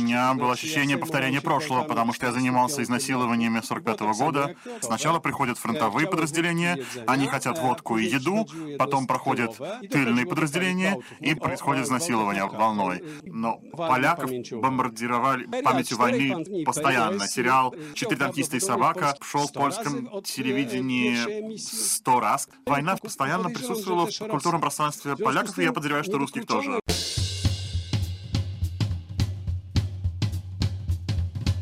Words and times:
меня 0.00 0.34
было 0.34 0.52
ощущение 0.52 0.96
повторения 0.98 1.40
прошлого, 1.40 1.84
потому 1.84 2.12
что 2.12 2.26
я 2.26 2.32
занимался 2.32 2.82
изнасилованиями 2.82 3.60
45 3.60 4.00
-го 4.00 4.14
года. 4.14 4.54
Сначала 4.80 5.18
приходят 5.20 5.58
фронтовые 5.58 6.06
подразделения, 6.08 6.84
они 7.06 7.26
хотят 7.26 7.58
водку 7.58 7.98
и 7.98 8.06
еду, 8.06 8.46
потом 8.78 9.06
проходят 9.06 9.56
тыльные 9.90 10.26
подразделения, 10.26 10.98
и 11.20 11.34
происходит 11.34 11.84
изнасилование 11.84 12.46
волной. 12.46 13.02
Но 13.24 13.60
поляков 13.76 14.30
бомбардировали 14.52 15.46
памятью 15.62 15.98
войны 15.98 16.64
постоянно. 16.64 17.26
Сериал 17.26 17.74
«Четыре 17.94 18.18
танкиста 18.18 18.56
и 18.56 18.60
собака» 18.60 19.16
шел 19.22 19.46
в 19.46 19.52
польском 19.52 20.22
телевидении 20.22 21.56
сто 21.56 22.20
раз. 22.20 22.48
Война 22.66 22.96
постоянно 22.96 23.50
присутствовала 23.50 24.06
в 24.06 24.28
культурном 24.28 24.60
пространстве 24.60 25.16
поляков, 25.16 25.58
и 25.58 25.62
я 25.62 25.72
подозреваю, 25.72 26.04
что 26.04 26.18
русских 26.18 26.46
тоже. 26.46 26.80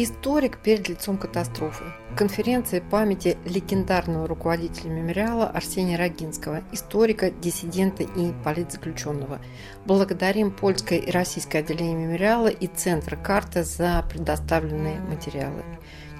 Историк 0.00 0.58
перед 0.58 0.88
лицом 0.88 1.18
катастрофы. 1.18 1.82
Конференция 2.16 2.80
памяти 2.80 3.36
легендарного 3.44 4.28
руководителя 4.28 4.90
мемориала 4.90 5.48
Арсения 5.48 5.98
Рогинского, 5.98 6.62
историка, 6.70 7.32
диссидента 7.32 8.04
и 8.04 8.32
политзаключенного. 8.44 9.40
Благодарим 9.86 10.52
польское 10.52 11.00
и 11.00 11.10
российское 11.10 11.58
отделение 11.58 11.96
мемориала 11.96 12.46
и 12.46 12.68
Центр 12.68 13.16
карты 13.16 13.64
за 13.64 14.04
предоставленные 14.08 15.00
материалы. 15.00 15.64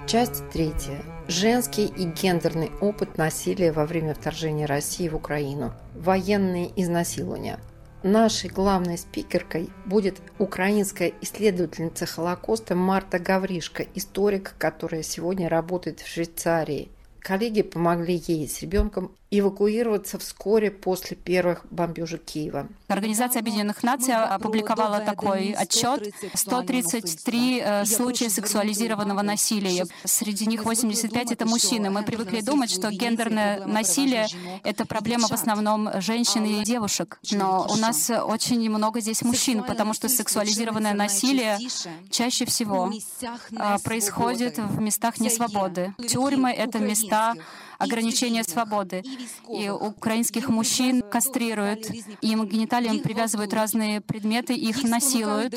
Часть 0.07 0.49
третья. 0.49 1.01
Женский 1.29 1.85
и 1.85 2.03
гендерный 2.03 2.71
опыт 2.81 3.17
насилия 3.17 3.71
во 3.71 3.85
время 3.85 4.13
вторжения 4.13 4.65
России 4.65 5.07
в 5.07 5.15
Украину. 5.15 5.71
Военные 5.95 6.69
изнасилования. 6.75 7.59
Нашей 8.03 8.49
главной 8.49 8.97
спикеркой 8.97 9.69
будет 9.85 10.21
украинская 10.37 11.11
исследовательница 11.19 12.05
Холокоста 12.05 12.73
Марта 12.73 13.19
Гавришка, 13.19 13.85
историк, 13.93 14.55
которая 14.57 15.03
сегодня 15.03 15.49
работает 15.49 15.99
в 15.99 16.07
Швейцарии. 16.07 16.87
Коллеги 17.19 17.61
помогли 17.61 18.15
ей 18.25 18.47
с 18.47 18.61
ребенком 18.61 19.11
эвакуироваться 19.31 20.17
вскоре 20.17 20.71
после 20.71 21.15
первых 21.15 21.65
бомбежек 21.69 22.23
Киева. 22.23 22.67
Организация 22.87 23.41
Объединенных 23.41 23.83
Наций 23.83 24.15
опубликовала 24.15 24.99
такой 25.01 25.51
отчет. 25.51 26.13
133 26.33 27.61
э, 27.63 27.85
случая 27.85 28.29
сексуализированного 28.29 29.21
насилия. 29.21 29.85
Среди 30.03 30.47
них 30.47 30.65
85— 30.65 31.31
это 31.33 31.45
мужчины. 31.45 31.91
Мы 31.91 32.03
привыкли 32.03 32.41
думать, 32.41 32.71
что 32.71 32.89
гендерное 32.89 33.65
насилие— 33.67 34.27
это 34.63 34.85
проблема 34.85 35.27
в 35.27 35.31
основном 35.31 35.89
женщин 36.01 36.45
и 36.45 36.63
девушек. 36.63 37.19
Но 37.31 37.67
у 37.69 37.75
нас 37.75 38.09
очень 38.09 38.67
много 38.69 38.99
здесь 38.99 39.21
мужчин, 39.21 39.63
потому 39.63 39.93
что 39.93 40.09
сексуализированное 40.09 40.95
насилие 40.95 41.59
чаще 42.09 42.45
всего 42.45 42.91
а, 43.55 43.77
происходит 43.79 44.57
в 44.57 44.81
местах 44.81 45.19
несвободы. 45.19 45.93
Тюрьмы— 46.07 46.51
это 46.57 46.79
места 46.79 47.35
ограничения 47.79 48.43
свободы. 48.43 49.03
И 49.49 49.69
украинских 49.69 50.49
мужчин 50.49 51.01
кастрируют, 51.01 51.89
им 52.21 52.45
гениталиям 52.45 52.99
привязывают 52.99 53.53
разные 53.53 54.01
предметы, 54.01 54.53
их 54.53 54.83
насилуют, 54.83 55.55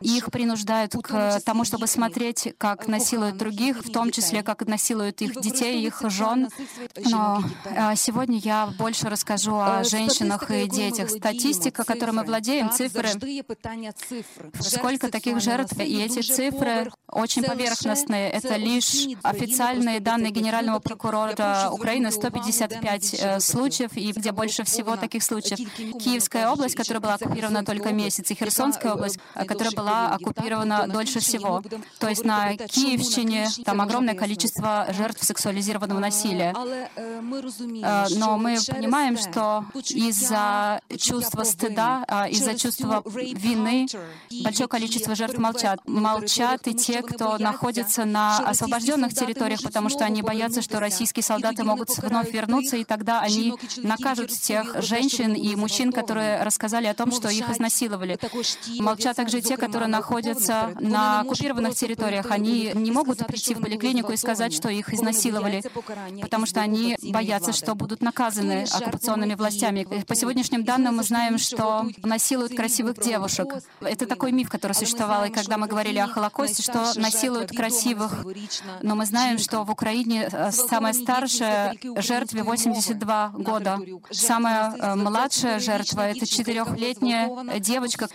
их 0.00 0.30
принуждают 0.30 0.92
к 1.02 1.40
тому, 1.40 1.64
чтобы 1.64 1.86
смотреть, 1.86 2.52
как 2.58 2.88
насилуют 2.88 3.36
других, 3.36 3.84
в 3.84 3.90
том 3.90 4.10
числе, 4.10 4.42
как 4.42 4.66
насилуют 4.66 5.22
их 5.22 5.40
детей, 5.40 5.86
их 5.86 6.02
жен. 6.08 6.48
Но 7.08 7.42
а, 7.64 7.94
сегодня 7.94 8.38
я 8.38 8.66
больше 8.76 9.08
расскажу 9.08 9.54
о 9.54 9.84
женщинах 9.84 10.50
и 10.50 10.68
детях. 10.68 11.10
Статистика, 11.10 11.84
которой 11.84 12.10
мы 12.10 12.24
владеем, 12.24 12.70
цифры, 12.70 13.08
сколько 14.58 15.10
таких 15.10 15.40
жертв, 15.40 15.78
и 15.78 16.02
эти 16.02 16.20
цифры 16.22 16.90
очень 17.08 17.44
поверхностные. 17.44 18.30
Это 18.30 18.56
лишь 18.56 19.06
официальные 19.22 20.00
данные 20.00 20.32
Генерального 20.32 20.80
прокурора 20.80 21.19
города 21.20 21.70
Украины 21.72 22.10
155 22.10 23.14
э, 23.14 23.40
случаев, 23.40 23.90
и 23.96 24.12
где 24.12 24.32
больше 24.32 24.64
всего 24.64 24.96
таких 24.96 25.22
случаев. 25.22 25.58
Киевская 26.02 26.48
область, 26.48 26.74
которая 26.74 27.00
была 27.00 27.14
оккупирована 27.14 27.64
только 27.64 27.92
месяц, 27.92 28.30
и 28.30 28.34
Херсонская 28.34 28.94
область, 28.94 29.18
э, 29.34 29.44
которая 29.44 29.72
была 29.72 30.14
оккупирована 30.14 30.86
дольше 30.88 31.20
всего. 31.20 31.62
То 31.98 32.08
есть 32.08 32.24
на 32.24 32.56
Киевщине 32.56 33.48
там 33.64 33.80
огромное 33.80 34.14
количество 34.14 34.86
жертв 34.90 35.22
сексуализированного 35.24 36.00
насилия. 36.00 36.54
Э, 36.96 38.06
но 38.16 38.36
мы 38.36 38.58
понимаем, 38.66 39.16
что 39.16 39.64
из-за 39.90 40.80
чувства 40.98 41.44
стыда, 41.44 42.26
из-за 42.30 42.54
чувства 42.54 43.02
вины 43.04 43.86
большое 44.44 44.68
количество 44.68 45.14
жертв 45.14 45.38
молчат. 45.38 45.80
Молчат 45.86 46.66
и 46.66 46.74
те, 46.74 47.02
кто 47.02 47.38
находится 47.38 48.04
на 48.04 48.38
освобожденных 48.38 49.14
территориях, 49.14 49.62
потому 49.62 49.88
что 49.88 50.04
они 50.04 50.22
боятся, 50.22 50.62
что 50.62 50.80
российские 50.80 51.09
российские 51.10 51.24
солдаты 51.24 51.64
могут 51.64 51.90
вновь 51.98 52.32
вернуться, 52.32 52.76
и 52.76 52.84
тогда 52.84 53.20
они 53.20 53.54
накажут 53.78 54.30
тех 54.30 54.80
женщин 54.82 55.34
и 55.34 55.56
мужчин, 55.56 55.92
которые 55.92 56.42
рассказали 56.42 56.86
о 56.86 56.94
том, 56.94 57.10
что 57.10 57.28
их 57.28 57.50
изнасиловали. 57.50 58.18
Молчат 58.78 59.16
также 59.16 59.40
те, 59.40 59.56
которые 59.56 59.88
находятся 59.88 60.72
на 60.80 61.20
оккупированных 61.20 61.74
территориях. 61.74 62.30
Они 62.30 62.70
не 62.74 62.92
могут 62.92 63.26
прийти 63.26 63.54
в 63.54 63.60
поликлинику 63.60 64.12
и 64.12 64.16
сказать, 64.16 64.52
что 64.54 64.68
их 64.68 64.94
изнасиловали, 64.94 65.62
потому 66.22 66.46
что 66.46 66.60
они 66.60 66.96
боятся, 67.02 67.52
что 67.52 67.74
будут 67.74 68.02
наказаны 68.02 68.66
оккупационными 68.72 69.34
властями. 69.34 69.86
По 70.06 70.14
сегодняшним 70.14 70.64
данным 70.64 70.96
мы 70.96 71.02
знаем, 71.02 71.38
что 71.38 71.86
насилуют 72.04 72.54
красивых 72.54 73.00
девушек. 73.00 73.48
Это 73.80 74.06
такой 74.06 74.32
миф, 74.32 74.48
который 74.48 74.72
существовал, 74.74 75.24
и 75.24 75.30
когда 75.30 75.56
мы 75.58 75.66
говорили 75.66 75.98
о 75.98 76.06
Холокосте, 76.06 76.62
что 76.62 76.92
насилуют 76.96 77.50
красивых. 77.50 78.24
Но 78.82 78.94
мы 78.94 79.06
знаем, 79.06 79.38
что 79.38 79.64
в 79.64 79.70
Украине 79.70 80.30
самая 80.52 80.92
старшая 81.02 81.74
жертве 81.96 82.42
82 82.42 83.32
года. 83.34 83.78
Самая 84.10 84.74
э, 84.76 84.94
младшая 84.94 85.58
жертва— 85.58 86.00
это 86.10 86.26
четырехлетняя 86.26 87.58
девочка, 87.60 88.08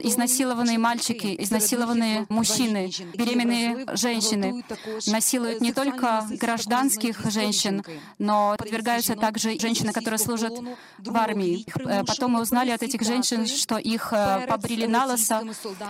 изнасилованные 0.00 0.78
мальчики, 0.78 1.34
изнасилованные 1.38 2.26
мужчины, 2.28 2.90
беременные 3.14 3.86
женщины 3.94 4.64
насилуют 5.06 5.60
не 5.60 5.72
только 5.72 6.26
гражданских 6.30 7.30
женщин, 7.30 7.84
но 8.18 8.56
подвергаются 8.58 9.14
также 9.16 9.58
женщины, 9.58 9.92
которые 9.92 10.18
служат 10.18 10.52
в 10.98 11.16
армии. 11.16 11.64
Э, 11.86 12.04
потом 12.04 12.32
мы 12.32 12.42
узнали 12.42 12.70
от 12.70 12.82
этих 12.82 13.02
женщин, 13.02 13.46
что 13.46 13.78
их 13.78 14.12
э, 14.12 14.46
побрили 14.48 14.86
на 14.86 15.06
лосо 15.06 15.42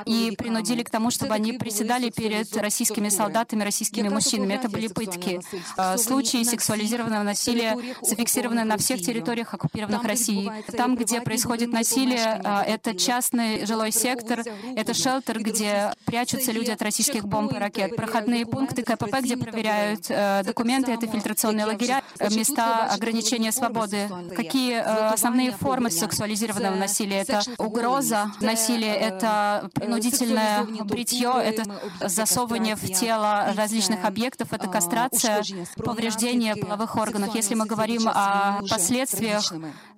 и 0.06 0.34
принудили 0.36 0.82
к 0.82 0.90
тому, 0.90 1.10
чтобы 1.10 1.34
они 1.34 1.52
приседали 1.52 2.10
перед 2.10 2.54
российскими 2.56 3.08
солдатами, 3.08 3.64
российскими 3.64 4.08
мужчинами. 4.08 4.54
Это 4.54 4.68
были 4.68 4.88
пытки. 4.88 5.40
Э, 5.76 5.96
случаи 5.98 6.42
сексуализированного 6.42 7.22
насилия 7.22 7.76
зафиксированы 8.02 8.64
на 8.64 8.76
всех 8.78 9.00
территориях 9.00 9.54
оккупированных 9.54 10.04
России. 10.04 10.50
Там, 10.76 10.96
где 10.96 11.20
происходит 11.20 11.72
насилие, 11.72 12.40
это 12.66 12.94
частный 12.94 13.66
жилой 13.66 13.92
сектор— 13.98 14.42
это 14.76 14.94
шелтер, 14.94 15.42
где 15.42 15.92
прячутся 16.04 16.52
люди 16.52 16.70
от 16.70 16.82
российских 16.82 17.26
бомб 17.26 17.52
и 17.52 17.58
ракет. 17.58 17.96
Проходные 17.96 18.46
пункты 18.46 18.82
КПП, 18.82 19.20
где 19.20 19.36
проверяют 19.36 20.06
э, 20.08 20.42
документы, 20.44 20.92
это 20.92 21.06
фильтрационные 21.06 21.66
лагеря, 21.66 22.02
э, 22.18 22.28
места 22.34 22.86
ограничения 22.86 23.52
свободы. 23.52 24.08
Какие 24.34 24.74
э, 24.74 25.08
основные 25.08 25.52
формы 25.52 25.90
сексуализированного 25.90 26.76
насилия? 26.76 27.20
Это 27.22 27.42
угроза 27.58 28.30
насилия, 28.40 28.94
это 28.94 29.70
принудительное 29.74 30.64
бритье, 30.84 31.32
это 31.42 31.64
засовывание 32.00 32.76
в 32.76 32.84
тело 32.92 33.52
различных 33.56 34.04
объектов, 34.04 34.52
это 34.52 34.68
кастрация, 34.68 35.42
повреждение 35.76 36.56
половых 36.56 36.96
органов. 36.96 37.34
Если 37.34 37.54
мы 37.54 37.66
говорим 37.66 38.02
о 38.06 38.60
последствиях 38.68 39.52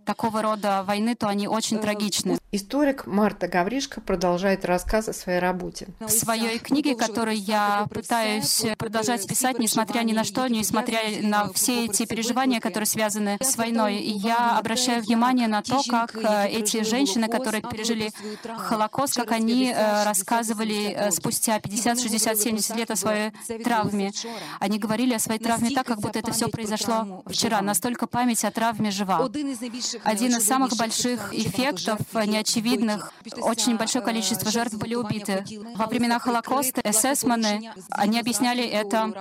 такого 0.05 0.43
рода 0.43 0.83
войны, 0.85 1.15
то 1.15 1.29
они 1.29 1.49
очень 1.49 1.79
э, 1.79 1.81
трагичны. 1.81 2.39
Историк 2.53 3.07
Марта 3.07 3.49
Гавришка 3.49 4.01
продолжает 4.01 4.65
рассказ 4.65 5.09
о 5.09 5.13
своей 5.13 5.39
работе. 5.39 5.89
В 6.01 6.11
своей 6.11 6.59
книге, 6.59 6.95
которую 6.97 7.37
я 7.37 7.87
пытаюсь 7.93 8.65
продолжать 8.79 9.27
писать, 9.27 9.59
несмотря 9.59 10.03
ни 10.03 10.13
на 10.13 10.25
что, 10.25 10.47
несмотря 10.49 11.01
на 11.23 11.53
все 11.53 11.85
эти 11.85 12.07
переживания, 12.07 12.61
которые 12.61 12.87
связаны 12.87 13.39
с 13.41 13.57
войной, 13.57 13.97
я 13.97 14.59
обращаю 14.59 15.03
внимание 15.03 15.49
на 15.49 15.63
то, 15.63 15.81
как 15.89 16.17
э, 16.17 16.49
эти 16.49 16.83
женщины, 16.83 17.29
которые 17.29 17.63
пережили 17.63 18.13
Холокост, 18.45 19.17
как 19.17 19.33
они 19.33 19.73
э, 19.75 20.05
рассказывали 20.05 21.11
спустя 21.11 21.61
50, 21.61 22.01
60, 22.01 22.39
70 22.39 22.77
лет 22.77 22.91
о 22.91 22.97
своей 22.97 23.31
травме. 23.63 24.13
Они 24.59 24.79
говорили 24.79 25.15
о 25.15 25.19
своей 25.19 25.41
травме 25.41 25.71
так, 25.71 25.87
как 25.87 26.01
будто 26.01 26.19
это 26.19 26.33
все 26.33 26.49
произошло 26.49 27.23
вчера. 27.27 27.61
Настолько 27.61 28.07
память 28.07 28.45
о 28.45 28.51
травме 28.51 28.91
жива. 28.91 29.21
Один 30.05 30.37
из 30.37 30.47
самых 30.47 30.77
больших 30.77 31.33
эффектов, 31.33 31.99
э, 32.15 32.25
неочевидных, 32.27 33.13
очень 33.39 33.77
большое 33.77 34.05
количество 34.05 34.51
жертв 34.51 34.75
были 34.75 34.95
убиты. 34.95 35.45
Во 35.77 35.87
времена 35.87 36.19
Холокоста 36.19 36.81
эсэсманы, 36.85 37.73
они 37.91 38.19
объясняли 38.19 38.65
это 38.65 39.13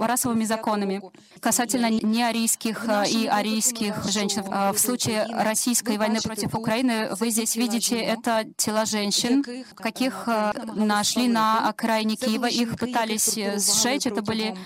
расовыми 0.00 0.44
законами 0.44 1.02
касательно 1.40 1.90
неарийских 1.90 2.84
э, 2.88 3.08
и 3.08 3.26
арийских 3.26 4.04
женщин. 4.10 4.44
Э, 4.50 4.72
в 4.72 4.78
случае 4.78 5.26
российской 5.30 5.98
войны 5.98 6.20
против 6.20 6.54
Украины 6.54 7.08
вы 7.18 7.30
здесь 7.30 7.56
видите 7.56 7.96
это 7.96 8.44
тела 8.56 8.84
женщин, 8.86 9.44
каких 9.76 10.28
нашли 10.74 11.28
на 11.28 11.68
окраине 11.68 12.16
Киева. 12.16 12.46
Их 12.46 12.76
пытались 12.76 13.34
сжечь. 13.34 14.06
Это 14.06 14.22
были 14.22 14.56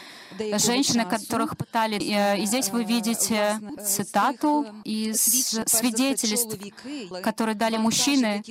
женщины, 0.58 1.04
которых 1.04 1.56
пытали. 1.56 1.98
И 2.00 2.46
здесь 2.46 2.70
вы 2.70 2.84
видите 2.84 3.60
цитату 3.84 4.66
из 4.84 5.20
свидетельств, 5.66 6.56
которые 7.22 7.54
дали 7.54 7.76
мужчины, 7.76 8.42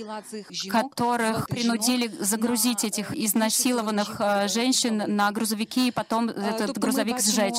которых 0.69 1.47
принудили 1.47 2.07
загрузить 2.19 2.83
этих 2.83 3.15
изнасилованных 3.15 4.17
э, 4.19 4.47
женщин 4.47 5.03
на 5.07 5.31
грузовики 5.31 5.87
и 5.87 5.91
потом 5.91 6.29
этот 6.29 6.77
грузовик 6.77 7.19
сжечь. 7.21 7.55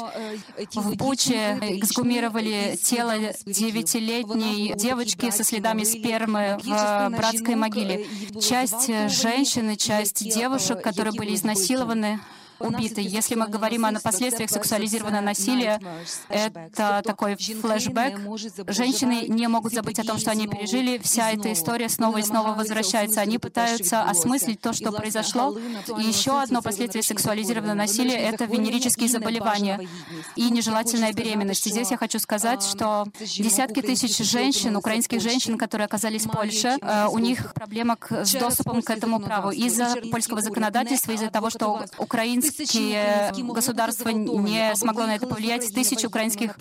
В 0.74 0.96
Буче 0.96 1.58
эксгумировали 1.60 2.78
тело 2.82 3.14
девятилетней 3.44 4.74
девочки 4.74 5.30
со 5.30 5.44
следами 5.44 5.84
спермы 5.84 6.58
в 6.62 7.10
братской 7.10 7.54
могиле. 7.54 8.06
Часть 8.40 8.90
женщин 9.22 9.70
и 9.70 9.76
часть 9.76 10.28
девушек, 10.32 10.82
которые 10.82 11.14
были 11.14 11.34
изнасилованы, 11.34 12.20
убиты. 12.58 13.00
Если 13.00 13.34
мы 13.34 13.48
говорим 13.48 13.84
о 13.84 13.92
последствиях 14.00 14.50
сексуализированного 14.50 15.22
насилия, 15.22 15.80
это 16.28 17.02
такой 17.04 17.36
флешбэк. 17.36 18.20
Женщины 18.68 19.26
не 19.28 19.48
могут 19.48 19.72
забыть 19.72 19.98
о 19.98 20.04
том, 20.04 20.18
что 20.18 20.30
они 20.30 20.46
пережили. 20.46 20.98
Вся 20.98 21.32
эта 21.32 21.52
история 21.52 21.88
снова 21.88 22.18
и 22.18 22.22
снова 22.22 22.54
возвращается. 22.54 23.20
Они 23.20 23.38
пытаются 23.38 24.02
осмыслить 24.02 24.60
то, 24.60 24.72
что 24.72 24.92
произошло. 24.92 25.56
И 25.98 26.02
еще 26.02 26.40
одно 26.40 26.62
последствие 26.62 27.02
сексуализированного 27.02 27.76
насилия— 27.76 28.16
это 28.30 28.44
венерические 28.44 29.08
заболевания 29.08 29.88
и 30.34 30.50
нежелательная 30.50 31.12
беременность. 31.12 31.66
И 31.66 31.70
здесь 31.70 31.90
я 31.90 31.96
хочу 31.96 32.18
сказать, 32.18 32.62
что 32.62 33.06
десятки 33.20 33.82
тысяч 33.82 34.18
женщин, 34.18 34.76
украинских 34.76 35.20
женщин, 35.20 35.58
которые 35.58 35.86
оказались 35.86 36.26
в 36.26 36.30
Польше, 36.30 36.78
э, 36.80 37.06
у 37.10 37.18
них 37.18 37.52
проблема 37.54 37.96
с 38.10 38.32
доступом 38.32 38.82
к 38.82 38.90
этому 38.90 39.20
праву 39.20 39.50
из-за 39.50 39.96
польского 40.10 40.40
законодательства, 40.40 41.12
из-за 41.12 41.30
того, 41.30 41.50
что 41.50 41.84
украинцы 41.98 42.45
украинские 42.46 43.32
государство 43.52 44.08
не 44.10 44.74
смогло 44.76 45.06
на 45.06 45.16
это 45.16 45.26
повлиять. 45.26 45.72
Тысячи 45.74 46.06
украинских 46.06 46.56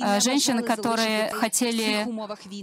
э, 0.00 0.20
женщин, 0.20 0.62
которые 0.64 1.30
хотели 1.32 2.06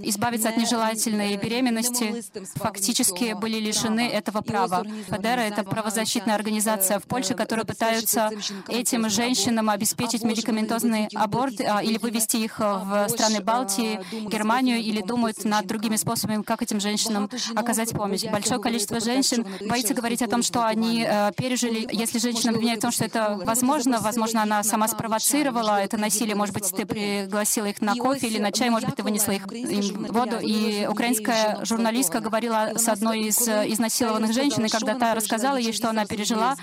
избавиться 0.07 0.49
от 0.49 0.57
нежелательной 0.57 1.37
беременности, 1.37 2.23
фактически 2.55 3.33
были 3.33 3.59
лишены 3.59 4.07
этого 4.07 4.41
права. 4.41 4.85
ПДР— 5.09 5.39
это 5.51 5.63
правозащитная 5.63 6.35
организация 6.35 6.99
в 6.99 7.03
Польше, 7.03 7.33
которая 7.33 7.65
пытается 7.65 8.29
этим 8.67 9.09
женщинам 9.09 9.69
обеспечить 9.69 10.23
медикаментозный 10.23 11.07
аборт 11.15 11.59
а, 11.61 11.83
или 11.83 11.97
вывести 11.97 12.37
их 12.37 12.59
в 12.59 13.07
страны 13.09 13.41
Балтии, 13.41 13.99
Германию, 14.27 14.79
или 14.79 15.01
думают 15.01 15.43
над 15.43 15.65
другими 15.65 15.95
способами, 15.95 16.43
как 16.43 16.61
этим 16.61 16.79
женщинам 16.79 17.29
оказать 17.55 17.91
помощь. 17.91 18.23
Большое 18.23 18.59
количество 18.59 18.99
женщин 18.99 19.45
боится 19.67 19.93
говорить 19.93 20.21
о 20.21 20.27
том, 20.27 20.43
что 20.43 20.65
они 20.65 21.05
э, 21.07 21.31
пережили. 21.35 21.87
Если 21.91 22.19
женщинам 22.19 22.58
обвиняют 22.59 22.79
в 22.79 22.81
том, 22.81 22.91
что 22.91 23.05
это 23.05 23.39
возможно. 23.43 23.99
Возможно, 24.01 24.43
она 24.43 24.63
сама 24.63 24.87
спровоцировала 24.87 25.81
это 25.81 25.97
насилие. 25.97 26.35
Может 26.35 26.53
быть, 26.53 26.69
ты 26.75 26.85
пригласила 26.85 27.65
их 27.65 27.81
на 27.81 27.95
кофе 27.95 28.27
или 28.27 28.37
на 28.37 28.51
чай, 28.51 28.69
может 28.69 28.89
быть, 28.89 28.97
ты 28.97 29.03
вынесла 29.03 29.31
их 29.31 29.51
им 29.51 30.05
воду. 30.09 30.37
И 30.41 30.85
украинская 30.87 31.63
журналистка 31.63 32.19
говорила 32.19 32.73
с 32.75 32.87
одной 32.87 33.21
из 33.21 33.39
изнасилованных 33.47 34.33
женщин, 34.33 34.65
и 34.65 34.69
когда 34.69 34.95
та 34.95 35.15
рассказала 35.15 35.57
ей, 35.57 35.73
что 35.73 35.89
она 35.89 36.05
пережила, 36.05 36.55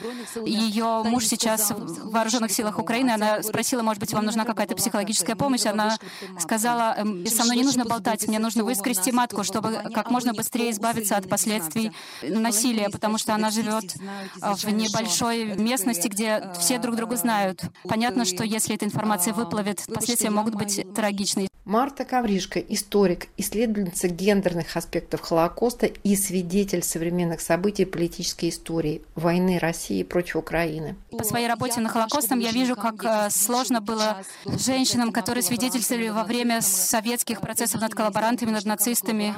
ее 0.45 1.03
муж 1.05 1.27
сейчас 1.27 1.71
в 1.71 2.11
вооруженных 2.11 2.53
силах 2.53 2.79
Украины, 2.79 3.11
она 3.11 3.43
спросила, 3.43 3.83
может 3.83 4.01
быть, 4.01 4.13
вам 4.13 4.27
нужна 4.27 4.45
какая-то 4.45 4.75
психологическая 4.77 5.37
помощь. 5.37 5.65
Она 5.67 5.97
сказала, 6.39 6.95
«Эм, 6.99 7.27
со 7.27 7.45
мной 7.45 7.57
не 7.57 7.65
нужно 7.65 7.85
болтать, 7.85 8.29
мне 8.29 8.39
нужно 8.39 8.65
выскрести 8.65 9.13
матку, 9.13 9.45
чтобы 9.45 9.81
как 9.95 10.11
можно 10.11 10.35
быстрее 10.35 10.71
избавиться 10.71 11.17
от 11.17 11.29
последствий 11.29 11.93
насилия, 12.23 12.91
потому 12.91 13.19
что 13.19 13.35
она 13.35 13.51
живет 13.51 13.95
в 14.41 14.71
небольшой 14.71 15.57
местности, 15.57 15.86
местности, 15.87 16.09
где 16.09 16.51
все 16.59 16.79
друг 16.79 16.97
друга 16.97 17.17
знают. 17.17 17.63
Понятно, 17.89 18.25
что 18.25 18.45
если 18.45 18.75
эта 18.75 18.85
информация 18.85 19.33
выплывет, 19.33 19.83
последствия 19.93 20.31
могут 20.31 20.55
быть 20.55 20.85
трагичны. 20.95 21.49
Марта 21.67 22.05
Ковришка, 22.05 22.61
историк, 22.61 23.27
исследовательница 23.37 24.07
гендерных 24.07 24.77
аспектов 24.77 25.21
Холокоста 25.23 25.87
и 25.87 26.15
свидетель 26.15 26.85
современных 26.85 27.41
событий 27.41 27.85
политической 27.85 28.51
истории 28.51 29.03
войны 29.17 29.59
России 29.59 30.05
против 30.05 30.37
Украины. 30.37 30.95
По 31.11 31.25
своей 31.25 31.49
работе 31.49 31.81
на 31.81 31.89
Холокостом 31.89 32.39
я 32.39 32.53
вижу, 32.53 32.77
как 32.77 33.05
э, 33.05 33.31
сложно 33.31 33.81
было 33.81 34.19
женщинам, 34.45 35.11
которые 35.11 35.43
свидетельствовали 35.43 36.09
во 36.09 36.23
время 36.23 36.61
советских 36.63 37.41
процессов 37.41 37.81
над 37.81 37.97
коллаборантами, 37.97 38.53
над 38.53 38.65
нацистами, 38.65 39.35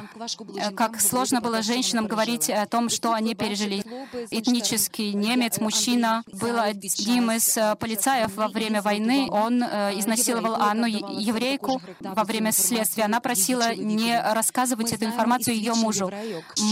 э, 0.61 0.71
как 0.73 1.01
сложно 1.01 1.41
было 1.41 1.63
женщинам 1.63 2.09
говорить 2.09 2.51
о 2.51 2.67
том, 2.67 2.91
что 2.91 3.15
они 3.15 3.37
пережили. 3.37 3.83
Этнический 4.31 5.15
немец, 5.15 5.61
мужчина, 5.61 6.25
был 6.31 6.61
одним 6.61 7.31
из 7.31 7.57
э, 7.57 7.75
полицаев 7.77 8.35
во 8.35 8.49
время 8.49 8.83
войны. 8.83 9.29
Он 9.31 9.63
изнасиловал 9.63 10.57
Анну, 10.57 10.85
еврейку, 10.85 11.81
во 12.19 12.25
время 12.25 12.51
следствия. 12.53 13.05
Она 13.05 13.21
просила 13.21 13.75
не 13.75 14.21
рассказывать 14.21 14.93
эту 14.93 15.05
информацию 15.05 15.55
ее 15.57 15.75
мужу. 15.75 16.11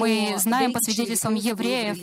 Мы 0.00 0.34
знаем 0.38 0.72
по 0.72 0.80
свидетельствам 0.80 1.34
евреев, 1.34 1.96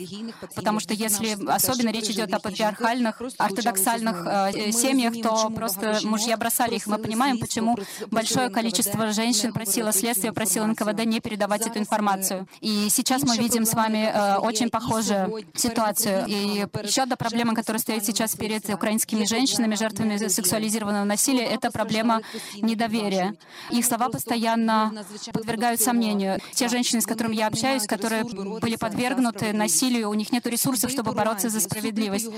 потому 0.54 0.80
что 0.80 0.94
если 0.94 1.36
особенно 1.50 1.90
речь 1.90 2.08
идет 2.08 2.32
о 2.32 2.40
патриархальных, 2.40 3.20
ортодоксальных 3.38 4.16
э, 4.26 4.72
семьях, 4.72 5.14
то 5.22 5.50
просто 5.50 5.98
мужья 6.04 6.36
бросали 6.36 6.76
их. 6.76 6.86
Мы 6.86 6.98
понимаем, 6.98 7.38
почему 7.38 7.76
большое 8.10 8.48
количество 8.48 9.12
женщин 9.12 9.52
просило 9.52 9.92
следствие, 9.92 10.32
просило 10.32 10.66
НКВД 10.66 11.04
не 11.04 11.20
передавать 11.20 11.66
эту 11.66 11.78
информацию. 11.78 12.46
И 12.60 12.88
сейчас 12.90 13.22
мы 13.24 13.36
видим 13.36 13.66
с 13.66 13.74
вами 13.74 14.10
э, 14.12 14.36
очень 14.38 14.70
похожую 14.70 15.44
ситуацию. 15.54 16.24
И 16.26 16.66
еще 16.82 17.02
одна 17.02 17.16
проблема, 17.16 17.54
которая 17.54 17.80
стоит 17.80 18.06
сейчас 18.06 18.34
перед 18.36 18.68
украинскими 18.70 19.26
женщинами, 19.26 19.74
жертвами 19.74 20.28
сексуализированного 20.28 21.04
насилия, 21.04 21.44
это 21.44 21.70
проблема 21.70 22.22
недоверия. 22.62 23.33
Их 23.70 23.84
слова 23.84 24.08
постоянно 24.08 25.04
подвергают 25.32 25.80
сомнению. 25.80 26.38
Те 26.52 26.68
женщины, 26.68 27.00
с 27.00 27.06
которыми 27.06 27.36
я 27.36 27.46
общаюсь, 27.46 27.86
которые 27.86 28.24
были 28.24 28.76
подвергнуты 28.76 29.52
насилию, 29.52 30.10
у 30.10 30.14
них 30.14 30.32
нет 30.32 30.46
ресурсов, 30.46 30.90
чтобы 30.90 31.12
бороться 31.12 31.48
за 31.48 31.60
справедливость. 31.60 32.28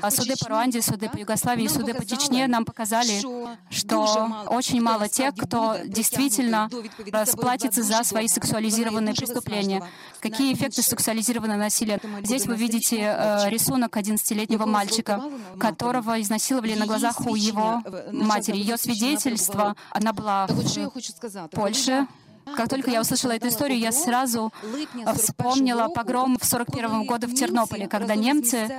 А 0.00 0.10
суды 0.10 0.34
по 0.40 0.48
Руанде, 0.48 0.82
суды 0.82 1.08
по 1.08 1.16
Югославии, 1.16 1.66
суды 1.66 1.94
по 1.94 2.04
Чечне 2.04 2.46
нам 2.46 2.64
показали, 2.64 3.20
что 3.70 4.44
очень 4.48 4.80
мало 4.80 5.08
тех, 5.08 5.34
кто 5.34 5.76
действительно 5.84 6.70
расплатится 7.12 7.82
за 7.82 8.04
свои 8.04 8.28
сексуализированные 8.28 9.14
преступления. 9.14 9.82
Какие 10.20 10.54
эффекты 10.54 10.82
сексуализированного 10.82 11.58
насилия? 11.58 12.00
Здесь 12.22 12.46
вы 12.46 12.56
видите 12.56 12.96
э, 12.98 13.50
рисунок 13.50 13.96
11-летнего 13.96 14.66
мальчика, 14.66 15.22
которого 15.58 16.20
изнасиловали 16.20 16.74
на 16.74 16.86
глазах 16.86 17.20
у 17.26 17.34
его 17.34 17.82
матери. 18.12 18.56
Ее 18.56 18.76
свидетельство, 18.76 19.76
она 19.90 20.12
была 20.12 20.43
в 20.46 21.48
Польше, 21.50 22.06
Как 22.44 22.68
только 22.68 22.90
я 22.90 23.00
услышала 23.00 23.32
эту 23.32 23.48
историю, 23.48 23.78
я 23.78 23.92
сразу 23.92 24.52
вспомнила 25.16 25.88
погром 25.88 26.38
в 26.38 26.44
41 26.44 27.06
году 27.06 27.26
в 27.26 27.34
Тернополе, 27.34 27.88
когда 27.88 28.14
немцы 28.14 28.70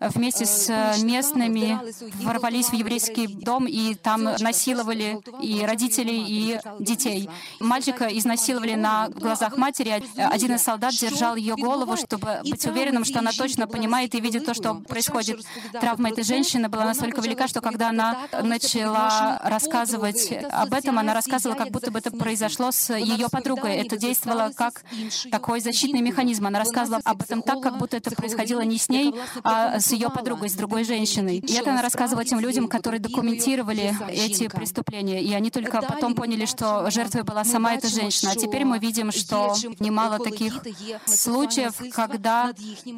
вместе 0.00 0.46
с 0.46 0.98
местными 1.02 1.78
ворвались 2.24 2.68
в 2.68 2.74
еврейский 2.74 3.26
дом 3.26 3.66
и 3.66 3.94
там 3.94 4.24
насиловали 4.24 5.20
и 5.42 5.64
родителей, 5.64 6.24
и 6.26 6.60
детей. 6.80 7.28
Мальчика 7.60 8.06
изнасиловали 8.06 8.74
на 8.74 9.08
глазах 9.08 9.56
матери. 9.56 10.02
Один 10.16 10.54
из 10.54 10.62
солдат 10.62 10.94
держал 10.94 11.36
ее 11.36 11.56
голову, 11.56 11.96
чтобы 11.96 12.40
быть 12.48 12.64
уверенным, 12.66 13.04
что 13.04 13.18
она 13.18 13.32
точно 13.32 13.66
понимает 13.66 14.14
и 14.14 14.20
видит 14.20 14.46
то, 14.46 14.54
что 14.54 14.74
происходит. 14.74 15.40
Травма 15.72 16.10
этой 16.10 16.24
женщины 16.24 16.68
была 16.68 16.84
настолько 16.84 17.20
велика, 17.20 17.48
что 17.48 17.60
когда 17.60 17.88
она 17.88 18.28
начала 18.42 19.40
рассказывать 19.44 20.32
об 20.50 20.72
этом, 20.72 20.98
она 20.98 21.14
рассказывала, 21.14 21.56
как 21.56 21.70
будто 21.70 21.90
бы 21.90 21.98
это 21.98 22.10
произошло 22.10 22.70
с 22.70 22.96
ее 23.08 23.28
подругой. 23.28 23.76
Это 23.76 23.96
действовало 23.96 24.52
как 24.54 24.82
такой 25.30 25.60
защитный 25.60 26.00
механизм. 26.00 26.46
Она 26.46 26.58
рассказывала 26.58 27.00
об 27.04 27.22
этом 27.22 27.42
так, 27.42 27.60
как 27.60 27.78
будто 27.78 27.96
это 27.96 28.10
происходило 28.10 28.60
не 28.60 28.78
с 28.78 28.88
ней, 28.88 29.14
а 29.44 29.80
с 29.80 29.92
ее 29.92 30.10
подругой, 30.10 30.48
с 30.48 30.54
другой 30.54 30.84
женщиной. 30.84 31.38
И 31.38 31.52
это 31.54 31.70
она 31.70 31.82
рассказывала 31.82 32.24
тем 32.24 32.40
людям, 32.40 32.68
которые 32.68 33.00
документировали 33.00 33.94
эти 34.10 34.48
преступления. 34.48 35.22
И 35.22 35.32
они 35.32 35.50
только 35.50 35.80
потом 35.82 36.14
поняли, 36.14 36.46
что 36.46 36.90
жертвой 36.90 37.22
была 37.22 37.44
сама 37.44 37.74
эта 37.74 37.88
женщина. 37.88 38.32
А 38.32 38.36
теперь 38.36 38.64
мы 38.64 38.78
видим, 38.78 39.12
что 39.12 39.54
немало 39.80 40.18
таких 40.18 40.62
случаев, 41.06 41.74
когда 41.92 42.52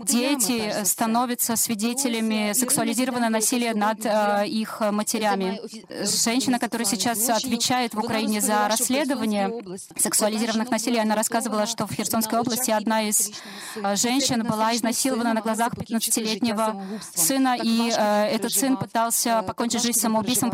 дети 0.05 0.85
становятся 0.85 1.57
свидетелями 1.57 2.53
сексуализированного 2.53 3.31
насилия 3.31 3.75
над 3.75 4.05
э, 4.05 4.47
их 4.47 4.81
матерями. 4.81 5.61
Женщина, 6.05 6.59
которая 6.59 6.87
сейчас 6.87 7.29
отвечает 7.29 7.95
в 7.95 7.99
Украине 7.99 8.41
за 8.41 8.69
расследование 8.69 9.51
сексуализированных 10.01 10.71
насилий, 10.71 10.99
она 10.99 11.15
рассказывала, 11.15 11.67
что 11.67 11.87
в 11.87 11.93
Херсонской 11.93 12.39
области 12.39 12.71
одна 12.71 13.03
из 13.03 13.31
э, 13.77 13.97
женщин 13.97 14.43
была 14.43 14.75
изнасилована 14.75 15.35
на 15.35 15.41
глазах 15.41 15.75
15-летнего 15.75 16.83
сына, 17.15 17.57
и 17.63 17.93
э, 17.95 18.27
этот 18.27 18.53
сын 18.53 18.77
пытался 18.77 19.43
покончить 19.43 19.83
жизнь 19.83 20.01
самоубийством, 20.01 20.53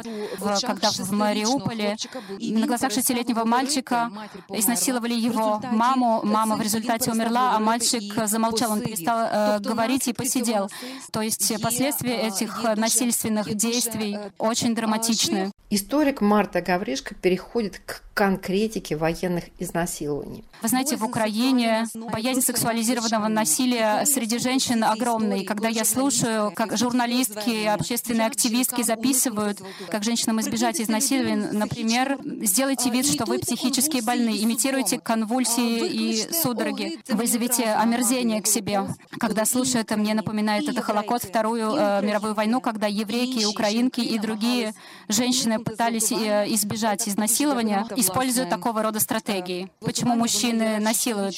когда 0.62 0.90
в 0.90 1.12
Мариуполе 1.12 1.96
на 2.40 2.66
глазах 2.66 2.92
шестилетнего 2.92 3.44
мальчика 3.44 4.10
изнасиловали 4.48 5.14
его 5.14 5.60
маму. 5.70 6.20
Мама 6.24 6.56
в 6.56 6.62
результате 6.62 7.10
умерла, 7.10 7.56
а 7.56 7.60
мальчик 7.60 8.26
замолчал, 8.26 8.72
он 8.72 8.80
перестал 8.80 9.28
э, 9.30 9.58
говорить 9.60 10.08
и 10.08 10.12
посидел. 10.12 10.70
То 11.12 11.22
есть 11.22 11.60
последствия 11.62 12.16
этих 12.28 12.62
насильственных 12.76 13.54
действий 13.54 14.18
очень 14.38 14.74
драматичны. 14.74 15.52
Историк 15.68 16.20
Марта 16.20 16.60
Гавришко 16.60 17.14
переходит 17.14 17.80
к 17.84 18.02
конкретике 18.14 18.96
военных 18.96 19.44
изнасилований. 19.58 20.42
Вы 20.62 20.68
знаете, 20.68 20.96
в 20.96 21.04
Украине 21.04 21.84
боязнь 21.94 22.40
сексуализированного 22.40 23.28
насилия 23.28 24.06
среди 24.06 24.38
женщин 24.38 24.82
огромная. 24.84 25.40
И 25.40 25.44
когда 25.44 25.68
я 25.68 25.84
слушаю, 25.84 26.50
как 26.52 26.78
журналистки, 26.78 27.66
общественные 27.66 28.26
активистки 28.26 28.82
записывают, 28.82 29.60
как 29.90 30.02
женщинам 30.02 30.40
избежать 30.40 30.80
изнасилования, 30.80 31.50
например, 31.52 32.16
сделайте 32.42 32.88
вид, 32.88 33.06
что 33.06 33.26
вы 33.26 33.38
психически 33.38 34.00
больны, 34.00 34.42
имитируйте 34.42 34.98
конвульсии 34.98 35.86
и 35.86 36.32
судороги, 36.32 36.98
вызовите 37.08 37.64
омерзение 37.64 38.40
к 38.40 38.46
себе. 38.46 38.86
Когда 39.18 39.44
слушаю 39.44 39.82
это, 39.82 39.98
мне 39.98 40.14
напоминает 40.14 40.66
это 40.68 40.80
Холокост, 40.80 41.28
Вторую 41.28 41.74
э, 41.74 42.00
мировую 42.02 42.32
войну, 42.32 42.62
когда 42.62 42.86
еврейки, 42.86 43.44
украинки 43.44 44.00
и 44.00 44.18
другие 44.18 44.72
женщины 45.08 45.55
пытались 45.58 46.12
э, 46.12 46.44
избежать 46.54 47.08
изнасилования, 47.08 47.86
используя 47.96 48.46
такого 48.46 48.82
рода 48.82 49.00
стратегии. 49.00 49.70
Почему 49.80 50.14
мужчины 50.14 50.78
насилуют? 50.78 51.36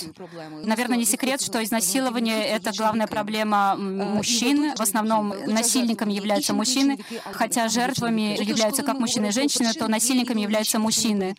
Наверное, 0.65 0.99
не 0.99 1.05
секрет, 1.05 1.41
что 1.41 1.63
изнасилование— 1.63 2.45
это 2.47 2.73
главная 2.77 3.07
проблема 3.07 3.77
мужчин. 3.77 4.75
В 4.77 4.81
основном 4.81 5.35
насильниками 5.47 6.13
являются 6.13 6.55
мужчины, 6.55 6.99
хотя 7.33 7.69
жертвами 7.69 8.43
являются 8.43 8.83
как 8.83 8.99
мужчины 8.99 9.27
и 9.27 9.31
женщины, 9.31 9.73
то 9.73 9.89
насильниками 9.89 10.41
являются 10.41 10.79
мужчины. 10.79 11.35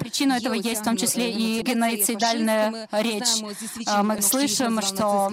Причина 0.00 0.34
этого 0.34 0.54
есть 0.54 0.82
в 0.82 0.84
том 0.84 0.96
числе 0.96 1.30
и 1.30 1.62
геноцидальная 1.62 2.88
речь. 2.92 3.42
А, 3.86 4.02
мы 4.02 4.22
слышим, 4.22 4.80
что 4.82 5.32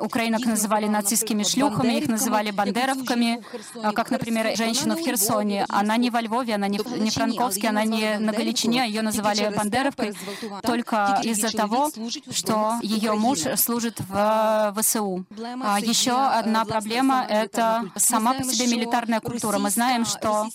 украинок 0.00 0.44
называли 0.46 0.86
нацистскими 0.86 1.42
шлюхами, 1.42 1.98
их 1.98 2.08
называли 2.08 2.50
бандеровками, 2.50 3.42
а, 3.82 3.92
как, 3.92 4.10
например, 4.10 4.56
женщину 4.56 4.96
в 4.96 5.00
Херсоне. 5.00 5.66
Она 5.68 5.96
не 5.96 6.10
во 6.10 6.20
Львове, 6.30 6.54
она 6.54 6.68
не 6.68 6.78
в 6.78 7.14
Франковске, 7.14 7.68
она 7.68 7.84
не 7.84 8.18
на 8.18 8.32
Галичине, 8.32 8.86
ее 8.86 9.02
называли 9.02 9.52
бандеровкой. 9.54 10.14
только 10.62 11.20
из-за 11.24 11.50
того, 11.50 11.90
что 12.30 12.78
ее 12.82 13.12
муж 13.14 13.40
служит 13.56 14.00
в 14.00 14.74
ВСУ. 14.78 15.24
А 15.62 15.80
еще 15.80 16.12
одна 16.12 16.64
проблема— 16.64 17.26
это 17.28 17.90
сама 17.96 18.34
по 18.34 18.44
себе 18.44 18.66
милитарная 18.76 19.20
культура. 19.20 19.58
Мы 19.58 19.70
знаем, 19.70 20.04
что 20.04 20.48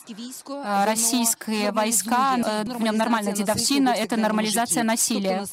российские 0.86 1.72
войска, 1.72 2.38
э, 2.38 2.64
в 2.64 2.82
нем 2.82 2.96
нормальная 2.98 3.34
дедовщина— 3.34 3.90
это 4.04 4.16
нормализация 4.18 4.84
насилия. 4.84 5.46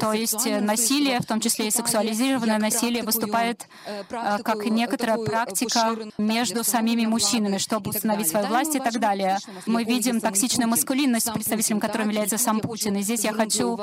То 0.00 0.12
есть 0.12 0.46
насилие, 0.46 1.20
в 1.20 1.26
том 1.26 1.40
числе 1.40 1.68
и 1.68 1.70
сексуализированное 1.70 2.58
насилие, 2.58 3.02
выступает 3.02 3.66
как 4.08 4.66
некоторая 4.66 5.18
практика 5.18 5.96
между 6.18 6.64
самими 6.64 7.06
мужчинами, 7.06 7.58
чтобы 7.58 7.90
установить 7.90 8.28
свою 8.28 8.46
власть 8.46 8.74
и 8.74 8.80
так 8.80 8.98
далее. 8.98 9.38
Мы 9.66 9.84
видим 9.84 10.20
токсичную 10.20 10.68
маскулинность, 10.68 11.32
представителем 11.32 11.80
которым 11.80 12.08
является 12.08 12.38
сам 12.38 12.60
Путин. 12.60 12.96
И 12.96 13.02
здесь 13.02 13.24
я 13.24 13.32
хочу 13.32 13.78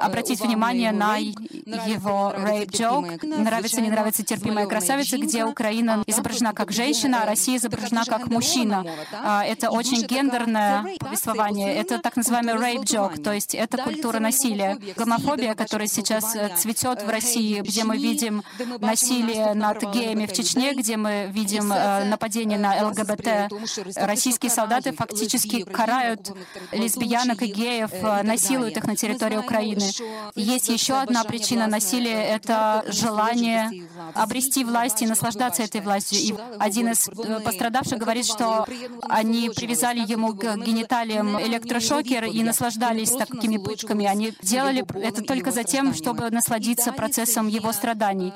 обратить 0.00 0.40
внимание 0.40 0.92
на 0.92 1.16
его 1.16 2.32
rape 2.36 2.70
joke. 2.70 3.24
Нравится, 3.24 3.80
не 3.80 3.90
нравится 3.90 4.24
терпимая 4.24 4.66
красавица, 4.66 5.18
где 5.18 5.44
Украина 5.44 6.02
изображена 6.06 6.52
как 6.52 6.72
женщина, 6.72 7.22
а 7.22 7.26
Россия 7.26 7.56
изображена 7.58 8.04
как 8.04 8.28
мужчина. 8.28 8.84
А, 9.12 9.44
это 9.44 9.70
очень 9.70 10.02
гендерное 10.06 10.96
повествование. 10.98 11.74
Это 11.74 11.98
так 11.98 12.16
называемый 12.16 12.54
rape 12.54 12.84
joke, 12.84 13.22
то 13.22 13.32
есть 13.32 13.54
это 13.54 13.78
культура 13.78 14.18
насилия. 14.18 14.78
Гомофобия, 14.96 15.54
которая 15.54 15.88
сейчас 15.88 16.34
э, 16.34 16.50
цветет 16.56 17.02
в 17.02 17.08
России, 17.08 17.60
где 17.60 17.84
мы 17.84 17.96
видим 17.96 18.42
насилие 18.80 19.54
над 19.54 19.82
геями 19.92 20.26
в 20.26 20.32
Чечне, 20.32 20.74
где 20.74 20.96
мы 20.96 21.28
видим 21.30 21.72
э, 21.72 22.04
нападение 22.04 22.58
на 22.58 22.88
ЛГБТ. 22.88 23.52
Российские 23.96 24.50
солдаты 24.50 24.92
фактически 25.08 25.62
карают 25.62 26.32
лесбиянок 26.72 27.42
и 27.42 27.46
геев, 27.46 27.90
э, 27.92 28.22
насилуют 28.22 28.76
их 28.76 28.84
на 28.86 28.96
территории 28.96 29.36
Украины. 29.36 29.90
Есть 30.34 30.68
еще 30.68 30.94
одна 30.94 31.24
причина 31.24 31.66
насилия— 31.66 32.22
это 32.36 32.84
желание 32.88 33.70
обрести 34.14 34.64
власть 34.64 35.02
и 35.02 35.06
наслаждаться 35.06 35.62
этой 35.62 35.80
властью. 35.80 36.18
И 36.18 36.34
один 36.58 36.88
из 36.88 37.08
э, 37.08 37.40
пострадавших 37.40 37.98
говорит, 37.98 38.26
что 38.26 38.66
они 39.02 39.50
привязали 39.50 40.00
ему 40.00 40.34
к 40.34 40.56
гениталиям 40.56 41.40
электрошокер 41.40 42.24
и 42.24 42.42
наслаждались 42.42 43.10
такими 43.10 43.58
пытками. 43.58 44.06
Они 44.06 44.32
делали 44.42 44.84
это 45.02 45.22
только 45.22 45.50
за 45.50 45.64
тем, 45.64 45.94
чтобы 45.94 46.30
насладиться 46.30 46.92
процессом 46.92 47.48
его 47.48 47.72
страданий. 47.72 48.32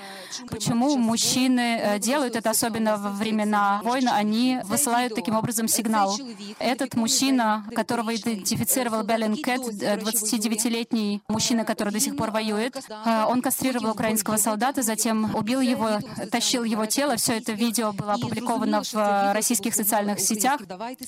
Почему 0.49 0.97
мужчины 0.97 1.81
э, 1.83 1.99
делают 1.99 2.37
это, 2.37 2.51
особенно 2.51 2.97
во 2.97 3.11
времена 3.11 3.81
войны, 3.83 4.11
они 4.11 4.61
высылают 4.65 5.15
таким 5.15 5.37
образом 5.37 5.69
сигнал. 5.69 6.17
Этот 6.61 6.95
мужчина, 6.95 7.65
которого 7.75 8.15
идентифицировал 8.15 9.03
Беллин 9.03 9.35
Кэт, 9.43 9.61
29-летний 9.61 11.23
мужчина, 11.29 11.65
который 11.65 11.91
до 11.91 12.01
сих 12.01 12.17
пор 12.17 12.31
воюет, 12.31 12.77
э, 12.77 13.25
он 13.27 13.41
кастрировал 13.41 13.93
украинского 13.93 14.37
солдата, 14.37 14.83
затем 14.83 15.35
убил 15.35 15.63
его, 15.63 16.01
тащил 16.31 16.65
его 16.65 16.85
тело. 16.85 17.17
Все 17.17 17.39
это 17.39 17.53
видео 17.53 17.93
было 17.93 18.13
опубликовано 18.13 18.83
в 18.83 19.33
российских 19.33 19.75
социальных 19.75 20.21
сетях. 20.21 20.61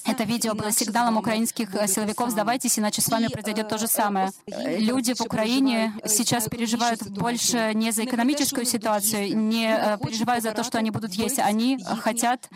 Это 0.07 0.25
видео 0.25 0.55
было 0.55 0.73
сигналом 0.73 1.19
украинских 1.19 1.69
силовиков 1.87 2.31
«Сдавайтесь, 2.31 2.79
иначе 2.79 3.03
с 3.03 3.09
вами 3.09 3.27
произойдет 3.27 3.69
то 3.69 3.77
же 3.77 3.89
самое». 3.89 4.31
Люди 4.47 5.13
в 5.13 5.21
Украине 5.21 5.93
сейчас 6.07 6.49
переживают 6.49 7.07
больше 7.11 7.73
не 7.75 7.93
за 7.93 8.05
экономическую 8.05 8.65
ситуацию, 8.65 9.37
не 9.37 9.67
э, 9.67 9.99
переживают 9.99 10.45
за 10.45 10.53
то, 10.53 10.65
что 10.65 10.79
они 10.79 10.91
будут 10.91 11.13
есть. 11.13 11.39
Они 11.39 11.79
хотят 12.01 12.49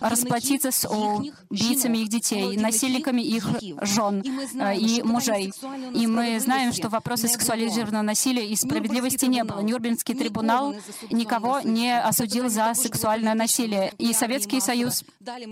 расплатиться 0.00 0.70
с 0.70 0.88
убийцами 0.88 1.98
их 1.98 2.08
детей, 2.08 2.43
насильниками 2.56 3.22
их 3.22 3.48
жен 3.82 4.22
э, 4.54 4.76
и 4.76 5.02
мужей. 5.02 5.52
И 5.94 6.06
мы 6.06 6.40
знаем, 6.40 6.72
что 6.72 6.88
вопросы 6.88 7.28
сексуализированного 7.28 8.02
насилия 8.02 8.46
и 8.46 8.56
справедливости 8.56 9.26
не 9.26 9.44
было. 9.44 9.60
Нюрнбергский 9.60 10.14
трибунал 10.14 10.74
никого 11.10 11.60
не 11.60 11.98
осудил 11.98 12.48
за 12.48 12.74
сексуальное 12.74 13.34
насилие. 13.34 13.92
И 13.98 14.12
Советский 14.12 14.60
Союз 14.60 15.04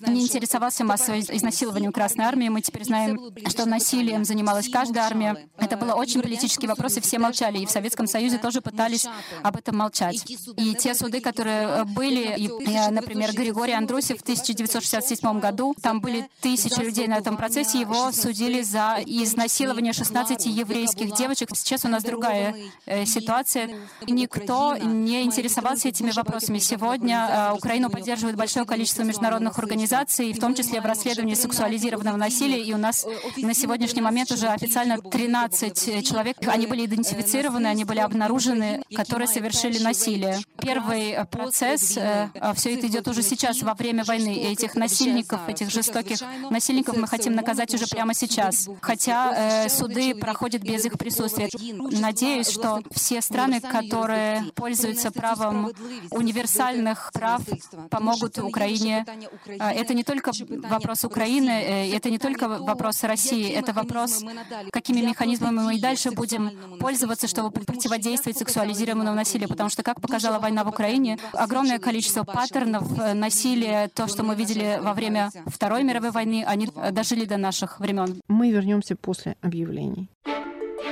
не 0.07 0.23
интересовался 0.23 0.85
массовым 0.85 1.21
изнасилованием 1.21 1.93
Красной 1.93 2.25
Армии. 2.25 2.49
Мы 2.49 2.61
теперь 2.61 2.85
знаем, 2.85 3.19
что 3.49 3.67
насилием 3.67 4.25
занималась 4.25 4.69
каждая 4.69 5.05
армия. 5.05 5.49
Это 5.59 5.77
было 5.77 5.95
очень 5.95 6.23
политический 6.23 6.67
вопрос, 6.67 6.97
и 6.97 7.01
все 7.01 7.19
молчали. 7.19 7.59
И 7.59 7.67
в 7.67 7.71
Советском 7.71 8.07
Союзе 8.07 8.39
тоже 8.39 8.61
пытались 8.61 9.07
об 9.43 9.57
этом 9.57 9.77
молчать. 9.77 10.25
И 10.57 10.75
те 10.75 10.95
суды, 10.95 11.21
которые 11.21 11.63
э, 11.63 11.85
были, 11.85 12.35
и, 12.37 12.49
э, 12.49 12.91
например, 12.91 13.33
Григорий 13.35 13.73
Андрусев 13.73 14.19
в 14.19 14.23
1967 14.23 15.41
году, 15.41 15.75
там 15.81 16.01
были 16.01 16.29
тысячи 16.41 16.82
людей 16.83 17.07
на 17.09 17.19
этом 17.19 17.37
процессе, 17.37 17.81
его 17.81 18.12
судили 18.12 18.62
за 18.62 18.99
и 19.05 19.25
изнасилования 19.25 19.93
16 19.93 20.47
еврейских 20.47 21.15
девочек. 21.15 21.51
Сейчас 21.55 21.85
у 21.85 21.89
нас 21.89 22.03
другая 22.03 22.55
э, 22.87 23.05
ситуация. 23.05 23.71
Никто 24.07 24.77
не 24.77 25.23
интересовался 25.23 25.89
этими 25.89 26.11
вопросами. 26.11 26.59
Сегодня 26.59 27.29
э, 27.31 27.53
Украину 27.55 27.91
поддерживает 27.91 28.37
большое 28.37 28.65
количество 28.65 29.03
международных 29.03 29.59
организаций, 29.59 30.33
в 30.33 30.41
том 30.41 30.55
числе 30.55 30.81
в 30.81 30.87
расследовании 30.87 31.35
сексуализированного 31.35 32.17
насилия. 32.17 32.62
И 32.62 32.73
у 32.73 32.79
нас 32.79 33.07
на 33.37 33.55
сегодняшний 33.55 34.03
момент 34.03 34.31
уже 34.33 34.49
официально 34.49 34.99
13 34.99 36.07
человек. 36.07 36.37
Они 36.47 36.67
были 36.67 36.87
идентифицированы, 36.87 37.67
они 37.67 37.85
были 37.85 38.01
обнаружены, 38.01 38.83
которые 38.95 39.29
совершили 39.29 39.79
насилие. 39.79 40.39
Первый 40.61 41.17
процесс, 41.31 41.97
э, 41.97 42.29
все 42.55 42.75
это 42.75 42.87
идет 42.87 43.07
уже 43.09 43.23
сейчас, 43.23 43.62
во 43.62 43.75
время 43.75 44.05
войны. 44.05 44.53
Этих 44.53 44.75
насильников, 44.75 45.49
этих 45.49 45.71
жестоких 45.71 46.19
насильников 46.51 46.62
мы 46.97 47.07
хотим 47.07 47.35
наказать 47.35 47.75
уже 47.75 47.87
прямо 47.87 48.14
сейчас. 48.14 48.69
Хотя 48.81 49.64
э, 49.64 49.69
суды 49.69 50.14
проходят 50.14 50.62
без 50.62 50.85
их 50.85 50.99
присутствия. 50.99 51.49
Надеюсь, 52.00 52.49
что 52.49 52.83
все 52.90 53.21
страны, 53.21 53.61
которые 53.61 54.45
пользуются 54.54 55.11
правом 55.11 55.71
универсальных 56.11 57.11
прав, 57.12 57.42
помогут 57.90 58.38
Украине. 58.38 59.04
Э, 59.47 59.71
это 59.71 59.95
не 59.95 60.04
только 60.04 60.33
вопрос 60.69 61.04
Украины, 61.04 61.50
э, 61.50 61.97
это 61.97 62.11
не 62.11 62.19
только 62.19 62.49
вопрос 62.49 63.02
России, 63.04 63.50
это 63.50 63.73
вопрос, 63.73 64.23
какими 64.71 65.00
механизмами 65.00 65.61
мы 65.61 65.76
и 65.76 65.81
дальше 65.81 66.11
будем 66.11 66.78
пользоваться, 66.78 67.26
чтобы 67.28 67.50
противодействовать 67.50 68.38
сексуализированному 68.38 69.16
насилию. 69.16 69.49
Потому 69.49 69.69
что, 69.71 69.83
как 69.83 70.00
показала 70.00 70.38
война 70.38 70.64
в 70.64 70.69
Украине, 70.69 71.19
огромное 71.33 71.78
количество 71.78 72.25
паттернов 72.25 72.85
э, 72.99 73.14
насилия, 73.14 73.88
то, 73.88 74.07
что 74.07 74.23
мы 74.23 74.35
видели 74.35 74.78
во 74.83 74.95
время 74.95 75.31
Второй 75.47 75.83
мировой 75.83 76.11
войны, 76.11 76.45
они 76.53 76.69
дожили 76.93 77.25
до 77.25 77.39
наших 77.39 77.81
времен. 77.81 78.21
Мы 78.29 78.51
вернемся 78.51 78.95
после 78.95 79.37
объявлений. 79.41 80.09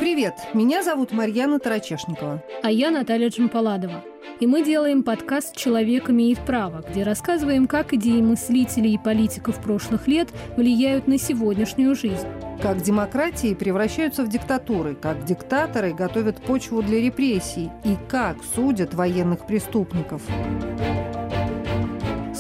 Привет, 0.00 0.34
меня 0.54 0.82
зовут 0.82 1.12
Марьяна 1.12 1.58
Тарачешникова. 1.58 2.42
А 2.62 2.70
я 2.70 2.90
Наталья 2.90 3.28
Джампаладова. 3.28 4.02
И 4.40 4.46
мы 4.46 4.64
делаем 4.64 5.02
подкаст 5.02 5.54
«Человек 5.54 6.08
имеет 6.08 6.38
право», 6.46 6.82
где 6.88 7.02
рассказываем, 7.02 7.66
как 7.66 7.92
идеи 7.92 8.22
мыслителей 8.22 8.94
и 8.94 8.98
политиков 8.98 9.60
прошлых 9.60 10.08
лет 10.08 10.30
влияют 10.56 11.06
на 11.06 11.18
сегодняшнюю 11.18 11.94
жизнь. 11.94 12.26
Как 12.62 12.80
демократии 12.80 13.52
превращаются 13.52 14.24
в 14.24 14.30
диктатуры, 14.30 14.94
как 14.94 15.26
диктаторы 15.26 15.92
готовят 15.92 16.40
почву 16.40 16.82
для 16.82 17.02
репрессий 17.02 17.70
и 17.84 17.96
как 18.08 18.38
судят 18.54 18.94
военных 18.94 19.46
преступников. 19.46 20.22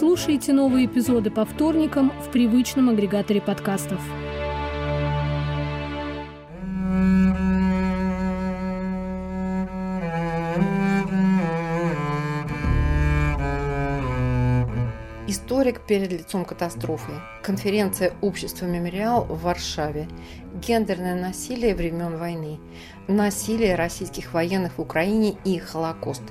Слушайте 0.00 0.54
новые 0.54 0.86
эпизоды 0.86 1.30
по 1.30 1.44
вторникам 1.44 2.10
в 2.22 2.30
привычном 2.30 2.88
агрегаторе 2.88 3.42
подкастов. 3.42 4.00
Историк 15.26 15.82
перед 15.86 16.10
лицом 16.10 16.46
катастрофы. 16.46 17.12
Конференция 17.42 18.14
общества 18.22 18.64
«Мемориал» 18.64 19.24
в 19.24 19.42
Варшаве. 19.42 20.08
Гендерное 20.54 21.14
насилие 21.14 21.74
времен 21.74 22.16
войны. 22.16 22.58
Насилие 23.06 23.74
российских 23.74 24.32
военных 24.32 24.78
в 24.78 24.80
Украине 24.80 25.36
и 25.44 25.58
Холокост. 25.58 26.22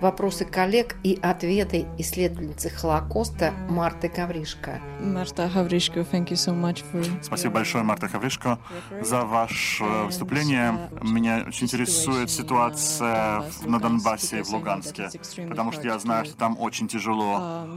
Вопросы 0.00 0.44
коллег 0.44 0.96
и 1.02 1.18
ответы 1.20 1.86
исследовательницы 1.98 2.70
Холокоста 2.70 3.52
Марты 3.68 4.08
Гавришко. 4.08 4.80
Марта 5.00 5.50
Гавришко, 5.52 6.00
thank 6.00 6.28
you 6.28 6.36
so 6.36 6.54
much 6.54 6.82
for... 6.90 7.04
Спасибо 7.22 7.54
большое, 7.54 7.84
Марта 7.84 8.08
Гавришко, 8.08 8.58
за 9.02 9.24
ваше 9.24 9.84
выступление. 9.84 10.88
Меня 11.02 11.44
очень 11.46 11.66
интересует 11.66 12.30
ситуация 12.30 13.42
на 13.66 13.78
Донбассе 13.78 14.38
и 14.38 14.42
в 14.42 14.50
Луганске, 14.50 15.10
потому 15.48 15.72
что 15.72 15.82
я 15.82 15.98
знаю, 15.98 16.24
что 16.24 16.36
там 16.36 16.56
очень 16.58 16.88
тяжело 16.88 17.68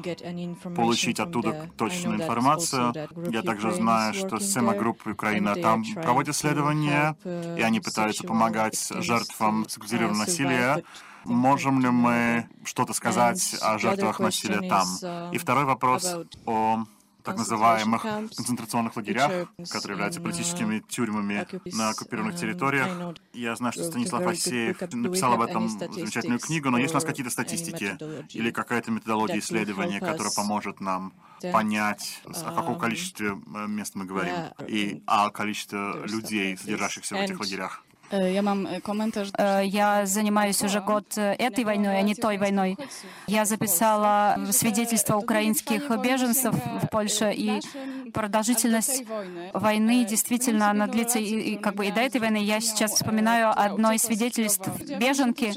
получить 0.76 1.20
оттуда 1.20 1.70
точную 1.76 2.22
информацию. 2.22 2.94
Я 3.32 3.42
также 3.42 3.72
знаю, 3.74 4.14
что 4.14 4.40
Сема 4.40 4.74
группа 4.76 5.10
Украина 5.10 5.56
там 5.56 5.84
проводит 5.94 6.36
исследования, 6.36 7.16
и 7.26 7.62
они 7.62 7.80
пытаются 7.80 8.24
помогать 8.24 8.92
жертвам 8.96 9.68
сексуального 9.70 10.14
насилия. 10.14 10.84
Можем 11.26 11.80
ли 11.80 11.90
мы 11.90 12.48
что-то 12.66 12.94
сказать 12.94 13.56
о 13.62 13.78
жертвах 13.78 14.20
насилия 14.20 14.68
там? 14.68 14.88
И 15.32 15.38
второй 15.38 15.66
вопрос 15.66 16.16
о 16.46 16.84
так 17.24 17.38
называемых 17.38 18.02
концентрационных 18.02 18.96
лагерях, 18.96 19.48
которые 19.72 19.96
являются 19.96 20.22
политическими 20.22 20.80
тюрьмами 20.80 21.48
на 21.76 21.90
оккупированных 21.90 22.36
территориях. 22.36 23.16
Я 23.34 23.56
знаю, 23.56 23.74
что 23.74 23.84
Станислав 23.84 24.26
Асеев 24.26 24.80
написал 24.94 25.34
об 25.34 25.42
этом 25.42 25.70
замечательную 25.70 26.40
книгу, 26.40 26.70
но 26.70 26.78
есть 26.78 26.94
у 26.94 26.96
нас 26.96 27.06
какие-то 27.06 27.32
статистики 27.32 27.98
или 28.36 28.52
какая-то 28.52 28.92
методология 28.92 29.40
исследования, 29.40 30.00
которая 30.00 30.34
поможет 30.36 30.80
нам 30.80 31.14
понять, 31.52 32.22
о 32.26 32.56
каком 32.56 32.80
количестве 32.80 33.32
э, 33.32 33.68
мест 33.68 33.96
мы 33.96 34.06
говорим, 34.06 34.34
и 34.66 35.04
о 35.06 35.30
количестве 35.30 35.94
людей, 36.06 36.58
содержащихся 36.58 37.16
в 37.16 37.20
этих 37.20 37.40
лагерях? 37.40 37.84
Я 38.14 38.42
mam 38.42 38.82
komentarz. 38.82 39.32
Я 39.64 40.06
занимаюсь 40.06 40.62
уже 40.62 40.82
год 40.82 41.18
этой 41.18 41.64
войной, 41.64 41.98
а 41.98 42.02
не 42.02 42.14
той 42.14 42.38
войной. 42.38 42.78
Я 43.28 43.46
записала 43.46 44.38
свидетельство 44.52 45.18
украинских 45.18 45.90
беженцев 45.90 46.54
в 46.54 46.88
Польше, 46.90 47.34
и 47.34 47.60
продолжительность 48.14 49.04
войны 49.54 50.06
действительно 50.06 50.70
она 50.70 50.86
длится 50.88 51.18
и, 51.18 51.54
и 51.54 51.58
как 51.58 51.76
бы 51.76 51.88
и 51.88 51.92
до 51.92 52.02
этой 52.02 52.22
войны. 52.22 52.38
Я 52.38 52.60
сейчас 52.62 52.92
вспоминаю 52.92 53.52
одно 53.60 53.92
из 53.94 54.04
свидетельств 54.04 54.70
беженки. 55.00 55.54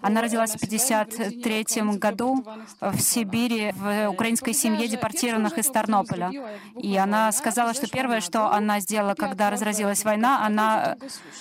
Она 0.00 0.22
родилась 0.22 0.54
в 0.54 0.58
53 0.60 1.66
году 1.98 2.44
в 2.80 2.98
Сибири 3.00 3.72
в 3.72 4.08
украинской 4.08 4.54
семье 4.54 4.88
депортированных 4.88 5.58
из 5.58 5.66
Тарнополя. 5.66 6.30
И 6.80 6.96
она 6.96 7.32
сказала, 7.32 7.74
что 7.74 7.86
первое, 7.86 8.20
что 8.20 8.50
она 8.50 8.80
сделала, 8.80 9.14
когда 9.14 9.50
разразилась 9.50 10.04
война, 10.04 10.46
она 10.46 10.96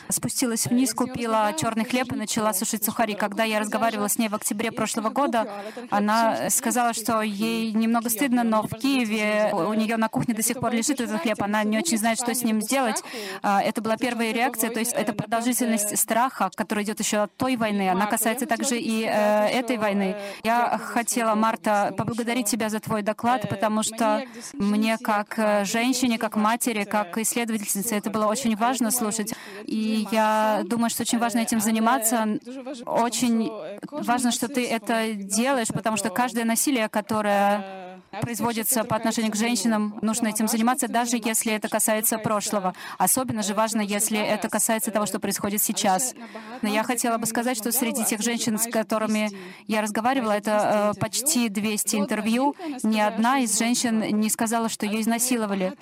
спустилась 0.10 0.57
вниз, 0.66 0.94
купила 0.94 1.54
черный 1.58 1.86
хлеб 1.86 2.12
и 2.12 2.16
начала 2.16 2.54
сушить 2.54 2.84
сухари. 2.84 3.14
Когда 3.14 3.44
я 3.44 3.60
разговаривала 3.60 4.08
с 4.08 4.18
ней 4.18 4.30
в 4.30 4.36
октябре 4.36 4.72
прошлого 4.72 5.10
года, 5.10 5.48
она 5.90 6.50
сказала, 6.50 6.94
что 6.94 7.22
ей 7.22 7.72
немного 7.72 8.10
стыдно, 8.10 8.44
но 8.44 8.64
в 8.64 8.70
Киеве 8.70 9.52
у 9.54 9.74
нее 9.74 9.98
на 9.98 10.10
кухне 10.10 10.34
до 10.34 10.42
сих 10.42 10.60
пор 10.60 10.74
лежит 10.74 11.00
этот 11.02 11.22
хлеб, 11.22 11.42
она 11.42 11.64
не 11.64 11.78
очень 11.78 11.98
знает, 11.98 12.18
что 12.20 12.34
с 12.34 12.44
ним 12.44 12.62
сделать. 12.62 13.04
А, 13.44 13.62
это 13.62 13.82
была 13.82 13.98
первая 13.98 14.32
реакция, 14.32 14.70
то 14.70 14.80
есть 14.80 14.94
это 14.94 15.14
продолжительность 15.14 15.98
страха, 15.98 16.50
которая 16.56 16.86
идет 16.86 17.00
еще 17.00 17.18
от 17.18 17.36
той 17.36 17.56
войны. 17.56 17.90
Она 17.90 18.06
касается 18.08 18.46
также 18.46 18.80
и 18.80 19.04
э, 19.04 19.48
этой 19.48 19.78
войны. 19.78 20.16
Я 20.44 20.78
хотела, 20.78 21.36
Марта, 21.36 21.94
поблагодарить 21.98 22.48
тебя 22.48 22.70
за 22.70 22.80
твой 22.80 23.02
доклад, 23.02 23.48
потому 23.50 23.84
что 23.84 24.24
мне 24.54 24.98
как 24.98 25.38
э, 25.38 25.66
женщине, 25.66 26.18
как 26.18 26.36
матери, 26.36 26.84
как 26.84 27.18
исследовательнице, 27.18 27.96
это 27.96 28.10
было 28.10 28.26
очень 28.26 28.56
важно 28.56 28.92
слушать. 28.92 29.34
И 29.66 30.08
я 30.12 30.47
думаю, 30.64 30.90
что 30.90 31.04
очень 31.04 31.20
важно 31.20 31.40
этим 31.40 31.60
заниматься. 31.60 32.40
Очень 32.86 33.52
важно, 33.92 34.32
что 34.32 34.48
ты 34.48 34.68
это 34.68 35.14
делаешь, 35.14 35.68
потому 35.68 35.98
что 35.98 36.10
каждое 36.10 36.46
насилие, 36.46 36.90
которое 36.90 37.87
производится 38.22 38.84
по 38.84 38.96
отношению 38.96 39.32
к 39.32 39.36
женщинам, 39.36 39.98
нужно 40.02 40.28
этим 40.28 40.48
заниматься, 40.48 40.88
даже 40.88 41.18
если 41.18 41.54
это 41.54 41.70
касается 41.70 42.18
прошлого. 42.18 42.74
Особенно 42.98 43.44
же 43.44 43.54
важно, 43.54 43.82
если 43.82 44.20
это 44.20 44.50
касается 44.50 44.92
того, 44.92 45.06
что 45.06 45.20
происходит 45.20 45.62
сейчас. 45.62 46.14
Но 46.62 46.70
я 46.70 46.84
хотела 46.84 47.18
бы 47.18 47.26
сказать, 47.26 47.58
что 47.58 47.72
среди 47.72 48.04
тех 48.04 48.22
женщин, 48.22 48.58
с 48.58 48.68
которыми 48.70 49.30
я 49.68 49.82
разговаривала, 49.82 50.32
это 50.32 50.94
э, 50.96 51.00
почти 51.00 51.50
200 51.50 51.96
интервью, 51.96 52.56
ни 52.84 53.00
одна 53.00 53.40
из 53.40 53.58
женщин 53.58 54.00
не 54.00 54.30
сказала, 54.30 54.70
что 54.70 54.86
ее 54.86 55.02
изнасиловали. 55.02 55.74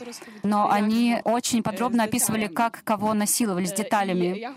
Но 0.43 0.69
они 0.69 1.17
очень 1.23 1.63
подробно 1.63 2.03
описывали, 2.03 2.47
как 2.47 2.83
кого 2.83 3.13
насиловали 3.13 3.65
с 3.65 3.73
деталями. 3.73 4.47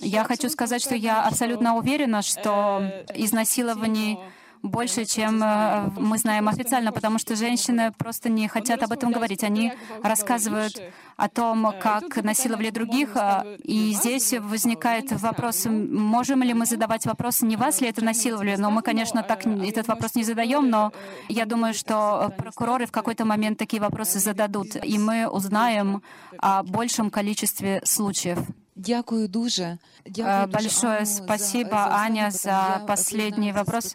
Я 0.00 0.24
хочу 0.24 0.48
сказать, 0.48 0.82
что 0.82 0.94
я 0.94 1.22
абсолютно 1.22 1.76
уверена, 1.76 2.22
что 2.22 2.82
изнасилований 3.14 4.18
больше, 4.64 5.04
чем 5.04 5.42
э, 5.42 5.90
мы 5.96 6.18
знаем 6.18 6.48
официально, 6.48 6.90
потому 6.90 7.18
что 7.18 7.36
женщины 7.36 7.92
просто 7.92 8.30
не 8.30 8.48
хотят 8.48 8.82
об 8.82 8.92
этом 8.92 9.12
говорить. 9.12 9.44
Они 9.44 9.72
рассказывают 10.02 10.80
о 11.16 11.28
том, 11.28 11.72
как 11.80 12.16
насиловали 12.22 12.70
других, 12.70 13.10
а, 13.14 13.44
и 13.62 13.92
здесь 13.92 14.32
возникает 14.32 15.12
вопрос, 15.12 15.66
можем 15.66 16.42
ли 16.42 16.54
мы 16.54 16.66
задавать 16.66 17.06
вопросы, 17.06 17.46
не 17.46 17.56
вас 17.56 17.80
ли 17.80 17.88
это 17.88 18.02
насиловали, 18.02 18.56
но 18.56 18.70
мы, 18.70 18.82
конечно, 18.82 19.22
так 19.22 19.46
этот 19.46 19.86
вопрос 19.86 20.14
не 20.14 20.24
задаем, 20.24 20.68
но 20.70 20.92
я 21.28 21.44
думаю, 21.44 21.74
что 21.74 22.32
прокуроры 22.36 22.86
в 22.86 22.92
какой-то 22.92 23.24
момент 23.24 23.58
такие 23.58 23.80
вопросы 23.82 24.18
зададут, 24.18 24.76
и 24.82 24.98
мы 24.98 25.28
узнаем 25.28 26.02
о 26.38 26.62
большем 26.62 27.10
количестве 27.10 27.80
случаев. 27.84 28.38
Дякую 28.76 29.28
дуже. 29.28 29.78
Э, 30.04 30.46
большое 30.46 31.06
спасибо, 31.06 31.94
Аня, 31.94 32.30
за 32.30 32.82
последний 32.88 33.52
вопрос. 33.52 33.94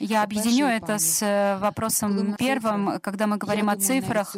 Я 0.00 0.24
объединю 0.24 0.66
это 0.66 0.98
с 0.98 1.22
э, 1.22 1.56
вопросом 1.58 2.34
первым. 2.36 2.98
Когда 3.00 3.28
мы 3.28 3.36
говорим 3.36 3.70
о 3.70 3.76
цифрах, 3.76 4.36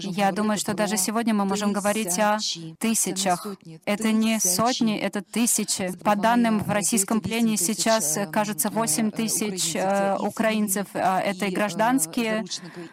я 0.00 0.32
думаю, 0.32 0.58
что 0.58 0.74
даже 0.74 0.96
сегодня 0.96 1.34
мы 1.34 1.44
можем 1.44 1.72
говорить 1.72 2.18
о 2.18 2.38
тысячах. 2.80 3.46
Это 3.84 4.10
не 4.10 4.40
сотни, 4.40 4.98
это 4.98 5.22
тысячи. 5.22 5.92
По 6.02 6.16
данным 6.16 6.58
в 6.58 6.70
российском 6.70 7.20
плене 7.20 7.56
сейчас, 7.56 8.18
кажется, 8.32 8.70
8 8.70 9.12
тысяч 9.12 9.76
украинцев. 10.20 10.86
Это 10.94 11.46
и 11.46 11.54
гражданские, 11.54 12.44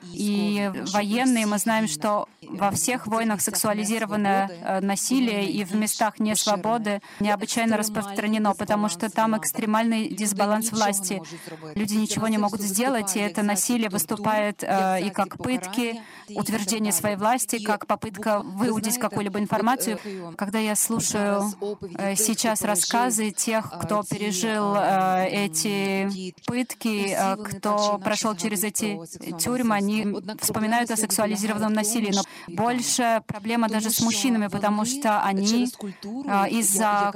и 0.03 0.71
военные. 0.93 1.47
Мы 1.47 1.57
знаем, 1.57 1.87
что 1.87 2.27
во 2.41 2.69
всех 2.69 3.07
войнах 3.07 3.41
сексуализированное 3.41 4.79
насилие 4.81 5.49
и 5.49 5.63
в 5.63 5.75
местах 5.75 6.18
несвободы 6.19 7.01
необычайно 7.19 7.77
распространено, 7.77 8.53
потому 8.53 8.89
что 8.89 9.09
там 9.09 9.37
экстремальный 9.37 10.09
дисбаланс 10.09 10.71
власти. 10.71 11.21
Люди 11.75 11.95
ничего 11.95 12.27
не 12.27 12.37
могут 12.37 12.61
сделать, 12.61 13.15
и 13.15 13.19
это 13.19 13.43
насилие 13.43 13.89
выступает 13.89 14.63
э, 14.63 15.01
и 15.07 15.09
как 15.09 15.37
пытки, 15.37 16.01
утверждение 16.35 16.91
своей 16.91 17.15
власти, 17.15 17.63
как 17.63 17.87
попытка 17.87 18.39
выудить 18.39 18.97
какую-либо 18.97 19.39
информацию. 19.39 19.99
Когда 20.37 20.59
я 20.59 20.75
слушаю 20.75 21.51
э, 21.97 22.15
сейчас 22.15 22.61
рассказы 22.61 23.31
тех, 23.31 23.71
кто 23.81 24.03
пережил 24.03 24.75
э, 24.75 25.27
эти 25.29 26.33
пытки, 26.45 27.15
э, 27.17 27.35
кто 27.37 27.99
прошел 28.03 28.35
через 28.35 28.63
эти 28.63 28.99
тюрьмы, 29.39 29.75
они 29.75 30.07
вспоминают 30.39 30.91
о 30.91 30.97
сексуализированном 30.97 31.73
насилии. 31.73 32.13
Но 32.13 32.23
больше 32.47 33.21
проблема 33.27 33.69
даже 33.69 33.89
с 33.89 34.01
мужчинами, 34.01 34.47
потому 34.47 34.85
что 34.85 35.21
они 35.21 35.71
из-за 36.49 37.13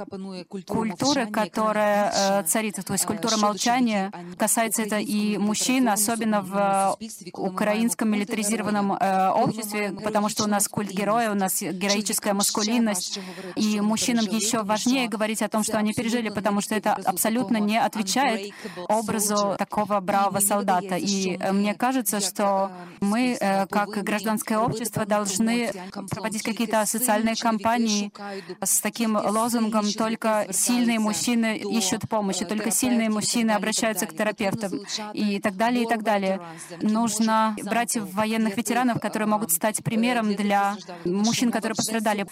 культуры, 0.66 1.26
которая 1.26 2.42
царит, 2.44 2.76
то 2.84 2.92
есть 2.92 3.06
культура 3.06 3.36
молчания, 3.36 4.12
касается 4.38 4.82
это 4.82 4.98
и 4.98 5.38
мужчин, 5.38 5.88
особенно 5.88 6.42
в 6.42 6.96
украинском 7.34 8.10
милитаризированном 8.10 8.94
Э, 9.04 9.30
обществе, 9.30 9.92
потому 9.92 10.28
что 10.28 10.44
у 10.44 10.46
нас 10.46 10.68
культ 10.68 10.90
героя, 10.90 11.30
у 11.30 11.34
нас 11.34 11.60
героическая 11.60 12.34
маскулинность, 12.34 13.20
и 13.56 13.80
мужчинам 13.80 14.24
еще 14.24 14.62
важнее 14.62 15.08
говорить 15.08 15.42
о 15.42 15.48
том, 15.48 15.62
что 15.62 15.78
они 15.78 15.92
пережили, 15.92 16.30
потому 16.30 16.60
что 16.60 16.74
это 16.74 16.94
абсолютно 16.94 17.58
не 17.58 17.78
отвечает 17.78 18.52
образу 18.88 19.56
такого 19.58 20.00
бравого 20.00 20.40
солдата. 20.40 20.96
И 20.96 21.36
э, 21.36 21.52
мне 21.52 21.74
кажется, 21.74 22.20
что 22.20 22.70
мы, 23.00 23.36
э, 23.38 23.66
как 23.66 23.90
гражданское 23.90 24.58
общество, 24.58 25.04
должны 25.04 25.70
проводить 26.10 26.42
какие-то 26.42 26.84
социальные 26.86 27.36
кампании 27.36 28.12
с 28.62 28.80
таким 28.88 29.16
лозунгом 29.16 29.86
«Только 30.04 30.30
сильные 30.50 30.98
мужчины 30.98 31.56
ищут 31.56 32.02
помощи, 32.08 32.44
только 32.44 32.70
сильные 32.70 33.08
мужчины 33.08 33.52
обращаются 33.52 34.06
к 34.06 34.16
терапевтам» 34.18 34.72
и 35.14 35.40
так 35.40 35.56
далее, 35.56 35.84
и 35.84 35.88
так 35.88 36.02
далее. 36.02 36.40
Нужно 36.82 37.56
брать 37.64 37.96
военных 37.96 38.56
ветеранов 38.56 38.98
которые 39.00 39.28
могут 39.28 39.50
стать 39.52 39.82
примером 39.84 40.34
для 40.34 40.76
мужчин, 41.04 41.50
которые 41.50 41.76
пострадали. 41.76 42.26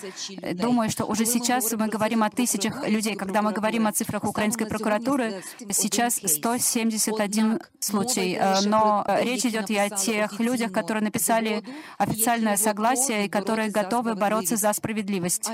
Думаю, 0.55 0.91
что 0.91 1.05
уже 1.05 1.25
сейчас 1.27 1.73
мы 1.73 1.87
говорим 1.89 2.23
о 2.23 2.31
тысячах 2.31 2.89
людей. 2.89 3.15
Когда 3.15 3.41
мы 3.43 3.53
говорим 3.53 3.87
о 3.87 3.93
цифрах 3.93 4.25
украинской 4.25 4.67
прокуратуры, 4.67 5.43
сейчас 5.71 6.21
171 6.25 7.61
случай. 7.79 8.39
Э, 8.41 8.61
но 8.67 9.05
речь 9.21 9.45
идет 9.45 9.71
и 9.71 9.77
о 9.77 9.91
тех 9.91 10.41
людях, 10.41 10.73
которые 10.73 11.03
написали 11.03 11.63
официальное 11.99 12.57
согласие 12.57 13.27
и 13.27 13.29
которые 13.29 13.71
готовы 13.71 14.15
бороться 14.15 14.57
за 14.57 14.73
справедливость. 14.73 15.49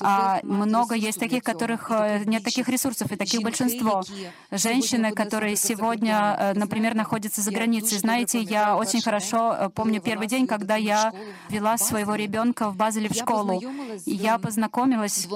А 0.00 0.27
много 0.42 0.94
есть 0.94 1.18
таких, 1.18 1.42
которых 1.42 1.90
э, 1.90 2.24
нет 2.24 2.42
таких 2.44 2.68
ресурсов, 2.68 3.12
и 3.12 3.16
таких 3.16 3.42
большинство. 3.42 4.02
Женщины, 4.50 5.12
которые 5.12 5.56
сегодня, 5.56 6.36
э, 6.38 6.54
например, 6.54 6.94
находятся 6.94 7.42
за 7.42 7.50
границей. 7.50 7.98
Знаете, 7.98 8.40
я 8.40 8.76
очень 8.76 9.02
хорошо 9.02 9.70
помню 9.74 10.00
первый 10.00 10.26
день, 10.26 10.46
когда 10.46 10.76
я 10.76 11.12
вела 11.48 11.76
своего 11.78 12.14
ребенка 12.14 12.70
в 12.70 12.76
Базеле 12.76 13.08
в 13.08 13.14
школу. 13.14 13.62
Я 14.06 14.38
познакомилась 14.38 15.28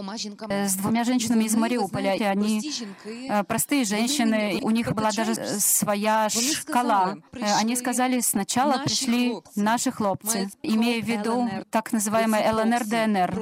э, 0.48 0.68
с 0.68 0.74
двумя 0.74 1.04
женщинами 1.04 1.44
из 1.44 1.54
Мариуполя. 1.54 2.14
И 2.14 2.22
они 2.22 2.72
э, 3.04 3.44
простые 3.44 3.84
женщины, 3.84 4.60
у 4.62 4.70
них 4.70 4.92
была 4.92 5.10
даже 5.12 5.34
своя 5.34 6.28
шкала. 6.28 7.16
Э, 7.32 7.54
они 7.60 7.76
сказали, 7.76 8.20
сначала 8.20 8.78
пришли 8.78 9.34
наши 9.56 9.90
хлопцы, 9.90 10.50
имея 10.62 11.02
в 11.02 11.06
виду 11.06 11.48
так 11.70 11.92
называемые 11.92 12.52
ЛНР, 12.52 12.84
ДНР, 12.84 13.34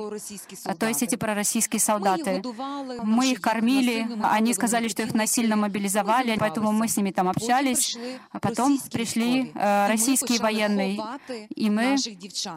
то 0.79 0.87
есть 0.87 1.03
эти 1.03 1.17
пророссийские 1.41 1.81
солдаты. 1.81 2.43
Мы 3.03 3.33
их 3.33 3.41
кормили, 3.41 4.07
они 4.23 4.53
сказали, 4.55 4.89
что 4.89 5.03
их 5.03 5.15
насильно 5.15 5.57
мобилизовали, 5.57 6.37
поэтому 6.39 6.73
мы 6.73 6.87
с 6.87 6.97
ними 6.97 7.13
там 7.13 7.29
общались. 7.29 7.97
А 8.33 8.41
потом 8.41 8.79
пришли 8.93 9.53
российские 9.55 10.39
военные, 10.41 11.01
и 11.55 11.71
мы 11.71 11.97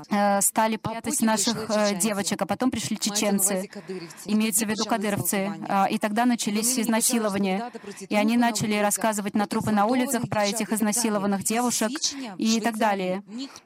э, 0.10 0.41
стали 0.41 0.78
прятать 0.78 1.22
наших 1.22 1.69
э, 1.69 1.96
девочек, 1.96 2.41
а 2.41 2.46
потом 2.46 2.72
пришли 2.72 2.98
чеченцы, 2.98 3.69
имеется 4.26 4.65
в 4.65 4.69
виду 4.69 4.86
кадыровцы. 4.86 5.52
А, 5.67 5.86
и 5.86 5.98
тогда 5.98 6.26
начались 6.26 6.80
изнасилования. 6.80 7.72
И 8.10 8.15
они 8.15 8.38
начали 8.38 8.76
рассказывать 8.76 9.36
на 9.36 9.46
трупы 9.46 9.72
на 9.72 9.86
улицах 9.86 10.28
про 10.30 10.46
этих 10.46 10.72
изнасилованных 10.72 11.43
девушек 11.43 11.91
и 12.38 12.60
так 12.60 12.78
далее. 12.78 13.24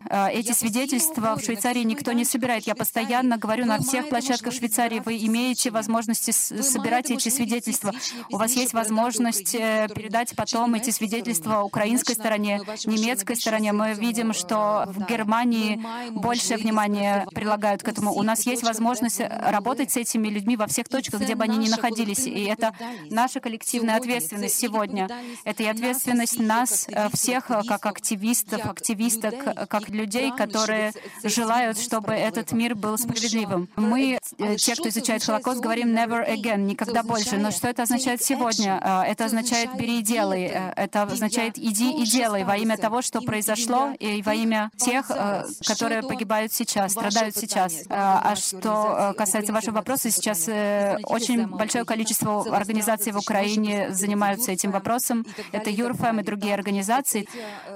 А, 0.10 0.30
эти 0.30 0.52
свидетельства 0.52 1.36
в 1.36 1.44
Швейцарии 1.44 1.84
никто 1.84 2.12
не 2.12 2.26
собирает. 2.26 2.68
Я 2.68 2.76
постоянно 2.76 3.38
говорю 3.38 3.66
на 3.66 3.80
всех 3.80 4.10
площадках 4.10 4.54
Швейцарии, 4.54 5.02
вы 5.08 5.18
имеете 5.26 5.72
возможности 5.72 6.32
собирать 6.32 7.10
эти 7.10 7.30
свидетельства. 7.30 7.94
У 8.30 8.36
вас 8.36 8.52
есть 8.52 8.74
возможность 8.74 9.56
э, 9.56 9.88
передать 9.96 10.36
потом 10.36 10.74
эти 10.74 10.90
свидетельства 10.90 11.64
украинской 11.64 12.14
стороне, 12.14 12.60
немецкой 12.86 13.38
стороне. 13.38 13.72
Мы 13.72 13.94
видим, 13.94 14.34
что 14.34 14.84
в 14.88 15.06
Германии 15.06 15.82
больше 16.12 16.58
внимания 16.58 17.26
прилагают 17.34 17.84
к 17.84 17.88
этому. 17.88 18.12
У 18.12 18.22
нас 18.22 18.46
есть 18.46 18.64
возможность 18.64 19.22
работать 19.22 19.92
с 19.92 19.96
этими 19.96 20.28
людьми 20.28 20.58
во 20.58 20.68
всех 20.68 20.90
точках, 20.90 21.22
где 21.22 21.36
бы 21.36 21.46
они 21.46 21.58
ни 21.58 21.70
находились. 21.70 22.28
И 22.28 22.44
это 22.44 22.74
наша 23.10 23.40
коллективная 23.40 23.96
ответственность 23.96 24.60
сегодня. 24.60 25.08
Это 25.46 25.64
и 25.64 25.68
ответственность 25.68 26.38
нас 26.38 26.86
э, 26.90 27.08
всех, 27.14 27.50
э, 27.50 27.62
как 27.66 27.86
активистов, 27.86 28.66
активисток, 28.66 29.36
как 29.70 29.88
людей, 29.88 30.34
которые 30.36 30.92
желают, 31.24 31.80
чтобы 31.80 32.12
этот 32.12 32.52
мир 32.52 32.76
был 32.76 32.98
справедливым. 32.98 33.70
Мы, 33.78 34.20
э, 34.38 34.56
те, 34.58 34.76
кто 34.76 34.90
изучает 34.98 35.24
Холокост, 35.24 35.62
говорим 35.62 35.96
«never 35.96 36.28
again», 36.28 36.58
никогда 36.58 37.04
больше. 37.04 37.38
Но 37.38 37.52
что 37.52 37.68
это 37.68 37.84
означает 37.84 38.22
сегодня? 38.22 38.82
Это 39.08 39.26
означает 39.26 39.76
«бери 39.76 40.00
и 40.00 40.02
делай». 40.02 40.44
Это 40.76 41.04
означает 41.04 41.58
«иди 41.58 41.92
и 41.92 42.06
делай» 42.06 42.44
во 42.44 42.58
имя 42.58 42.78
того, 42.78 43.02
что 43.02 43.22
произошло, 43.22 43.92
и 44.00 44.22
во 44.22 44.34
имя 44.34 44.72
тех, 44.78 45.06
э, 45.10 45.46
которые 45.66 46.02
погибают 46.02 46.54
сейчас, 46.54 46.92
страдают 46.92 47.36
сейчас. 47.36 47.84
А, 47.90 48.36
что 48.36 49.12
э, 49.12 49.14
касается 49.14 49.54
вашего 49.54 49.76
вопроса, 49.76 50.10
сейчас 50.10 50.48
э, 50.48 50.98
очень 51.04 51.48
большое 51.48 51.86
количество 51.86 52.56
организаций 52.56 53.12
в 53.12 53.18
Украине 53.18 53.92
занимаются 53.92 54.52
этим 54.52 54.72
вопросом. 54.72 55.26
Это 55.52 55.70
Юрфэм 55.70 56.20
и 56.20 56.24
другие 56.24 56.54
организации. 56.54 57.28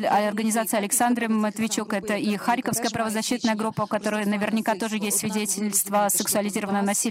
А 0.03 0.27
организация 0.27 0.79
Александры 0.79 1.27
Матвичук— 1.27 1.93
это 1.99 2.15
и 2.15 2.35
Харьковская 2.37 2.89
правозащитная 2.89 3.55
группа, 3.55 3.83
у 3.83 3.87
которой 3.87 4.25
наверняка 4.25 4.75
тоже 4.75 4.97
есть 4.97 5.19
свидетельства 5.19 6.07
сексуализированного 6.09 6.85
насилия. 6.85 7.10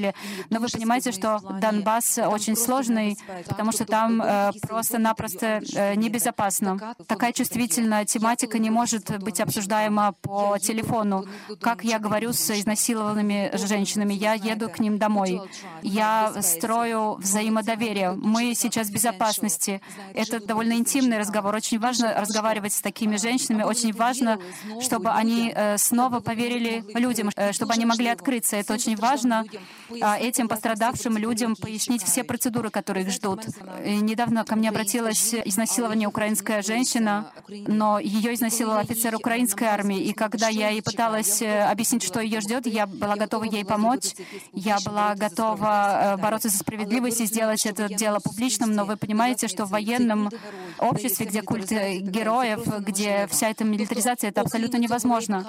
Но 0.51 0.61
вы 0.61 0.69
понимаете, 0.69 1.13
что 1.13 1.41
Донбасс 1.61 2.19
очень 2.19 2.57
сложный, 2.57 3.17
потому 3.47 3.73
что 3.73 3.85
там 3.85 4.23
просто-напросто 4.69 5.61
небезопасно. 5.97 6.95
Такая 7.07 7.33
чувствительная 7.33 8.05
тематика 8.05 8.59
не 8.59 8.71
может 8.71 9.19
быть 9.21 9.41
обсуждаема 9.41 10.13
по 10.23 10.59
телефону. 10.59 11.27
Как 11.61 11.85
я 11.85 11.99
говорю 11.99 12.33
с 12.33 12.51
изнасилованными 12.51 13.51
женщинами, 13.55 14.15
я 14.15 14.35
еду 14.35 14.69
к 14.69 14.79
ним 14.81 14.99
домой. 14.99 15.41
Я 15.83 16.33
строю 16.43 17.15
взаимодоверие. 17.15 18.13
Мы 18.13 18.55
сейчас 18.55 18.89
в 18.89 18.93
безопасности. 18.93 19.81
Это 20.15 20.45
довольно 20.45 20.75
интимный 20.75 21.19
разговор. 21.19 21.55
Очень 21.55 21.79
важно 21.79 22.15
разговаривать 22.15 22.73
с 22.73 22.81
такими 22.81 23.17
женщинами. 23.17 23.63
Очень 23.63 23.93
важно, 23.93 24.39
чтобы 24.81 25.11
они 25.11 25.53
э, 25.55 25.79
снова 25.79 26.21
поверили 26.21 26.85
людям, 26.95 27.31
э, 27.37 27.53
чтобы 27.53 27.73
они 27.73 27.87
могли 27.87 28.09
открыться. 28.09 28.57
Это 28.57 28.75
очень 28.75 28.97
важно 28.97 29.45
этим 29.91 30.49
пострадавшим 30.49 31.17
людям 31.17 31.57
пояснить 31.57 32.03
все 32.03 32.25
процедуры, 32.25 32.71
которые 32.71 33.05
их 33.05 33.13
ждут. 33.13 33.45
И 33.85 33.97
недавно 33.97 34.45
ко 34.45 34.57
мне 34.57 34.69
обратилась 34.69 35.35
изнасилование 35.35 36.09
украинская 36.09 36.63
женщина, 36.63 37.31
но 37.49 37.99
ее 37.99 38.35
изнасиловал 38.35 38.79
офицер 38.79 39.15
украинской 39.15 39.65
армии. 39.65 40.01
И 40.01 40.13
когда 40.13 40.49
я 40.49 40.71
ей 40.71 40.83
пыталась 40.83 41.43
э, 41.43 41.65
объяснить, 41.65 42.03
что 42.03 42.21
ее 42.21 42.41
ждет, 42.41 42.67
я 42.67 42.87
была 42.87 43.17
готова 43.17 43.45
ей 43.45 43.65
помочь. 43.65 44.15
Я 44.53 44.79
была 44.85 45.15
готова 45.15 46.17
э, 46.17 46.17
бороться 46.17 46.49
за 46.49 46.59
справедливость 46.59 47.21
и 47.21 47.27
сделать 47.27 47.67
это 47.67 47.89
дело 47.89 48.19
публичным. 48.21 48.73
Но 48.73 48.85
вы 48.85 48.97
понимаете, 48.97 49.49
что 49.49 49.65
в 49.65 49.71
военном 49.71 50.31
обществе, 50.79 51.27
где 51.27 51.43
культ 51.43 51.73
э, 51.73 51.99
героев, 51.99 52.67
где 52.81 53.27
вся 53.31 53.51
эта 53.51 53.65
милитаризация, 53.65 54.31
это 54.31 54.41
абсолютно 54.41 54.77
невозможно. 54.77 55.47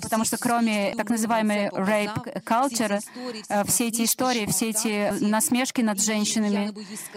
Потому 0.00 0.24
что 0.24 0.36
кроме 0.36 0.94
так 0.96 1.10
называемой 1.10 1.68
rape 1.68 2.42
culture, 2.44 3.00
все 3.66 3.83
все 3.84 3.88
эти 3.88 4.04
истории, 4.04 4.46
все 4.46 4.70
эти 4.70 5.12
насмешки 5.22 5.82
над 5.82 6.00
женщинами, 6.00 6.72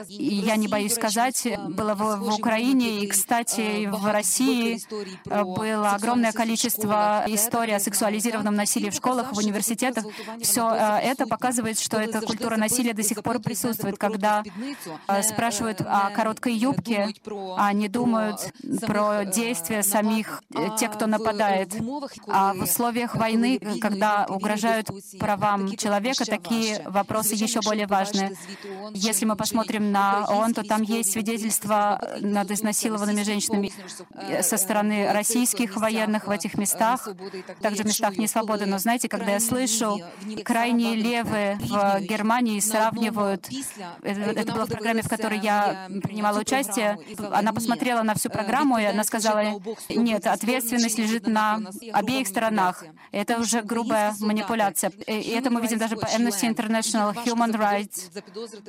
я 0.10 0.56
не 0.58 0.68
боюсь 0.68 0.96
сказать, 0.96 1.48
было 1.70 1.94
в, 1.96 2.18
в 2.18 2.36
Украине, 2.36 3.04
и, 3.04 3.08
кстати, 3.08 3.86
в 3.86 4.06
России 4.12 4.82
было 5.24 5.92
огромное 5.92 6.34
количество 6.34 7.24
историй 7.28 7.76
о 7.76 7.80
сексуализированном 7.80 8.56
насилии 8.56 8.90
в 8.90 8.94
школах, 8.94 9.34
в 9.34 9.38
университетах. 9.38 10.06
Все 10.42 10.70
это 10.72 11.26
показывает, 11.26 11.80
что 11.80 11.98
эта 11.98 12.20
культура 12.22 12.58
насилия 12.58 12.94
до 12.94 13.04
сих 13.04 13.24
пор 13.24 13.40
присутствует. 13.40 13.98
Когда 13.98 14.44
спрашивают 15.24 15.82
о 15.82 16.10
короткой 16.10 16.54
юбке, 16.56 17.14
они 17.58 17.88
думают 17.88 18.52
про 18.82 19.24
действия 19.24 19.84
самих 19.84 20.44
тех, 20.78 20.92
кто 20.92 21.08
нападает. 21.08 21.74
А 22.28 22.54
в 22.54 22.64
условиях 22.64 23.16
войны, 23.16 23.60
когда 23.80 24.26
угрожают 24.28 24.90
правам 25.18 25.74
человека, 25.78 26.26
такие 26.26 26.57
вопросы 26.86 27.36
еще 27.36 27.62
более 27.62 27.88
важны. 27.88 28.36
Если 28.94 29.26
мы 29.26 29.36
посмотрим 29.36 29.92
на 29.92 30.26
ООН, 30.26 30.54
то 30.54 30.64
там 30.64 30.82
есть 30.82 31.12
свидетельства 31.12 32.00
над 32.22 32.52
изнасилованными 32.52 33.24
женщинами 33.24 33.72
со 34.42 34.58
стороны 34.58 35.12
российских 35.12 35.76
военных 35.76 36.28
в 36.28 36.32
этих 36.32 36.58
местах, 36.58 37.08
также 37.62 37.84
в 37.84 37.86
местах 37.86 38.18
несвободы. 38.18 38.66
Но 38.66 38.78
знаете, 38.78 39.08
когда 39.10 39.32
я 39.32 39.40
слышу, 39.40 40.00
крайние 40.44 40.96
левые 40.96 41.58
в 41.62 42.00
Германии 42.02 42.60
сравнивают, 42.60 43.50
это 44.04 44.54
было 44.54 44.66
в 44.66 44.70
программе, 44.70 45.02
в 45.02 45.10
которой 45.10 45.40
я 45.40 45.88
принимала 46.04 46.40
участие, 46.40 46.98
она 47.32 47.54
посмотрела 47.54 48.04
на 48.04 48.14
всю 48.16 48.30
программу, 48.30 48.78
и 48.78 48.84
она 48.84 49.04
сказала, 49.04 49.60
нет, 49.90 50.28
ответственность 50.28 50.98
лежит 50.98 51.28
на 51.28 51.60
обеих 51.94 52.28
сторонах. 52.28 52.84
Это 53.12 53.40
уже 53.40 53.62
грубая 53.62 54.14
манипуляция. 54.20 54.92
И 55.08 55.30
это 55.30 55.50
мы 55.50 55.62
видим 55.62 55.78
даже 55.78 55.96
по 55.96 56.06
Amnesty 56.06 56.47
International, 56.48 57.14
Human 57.26 57.54
Rights. 57.54 58.12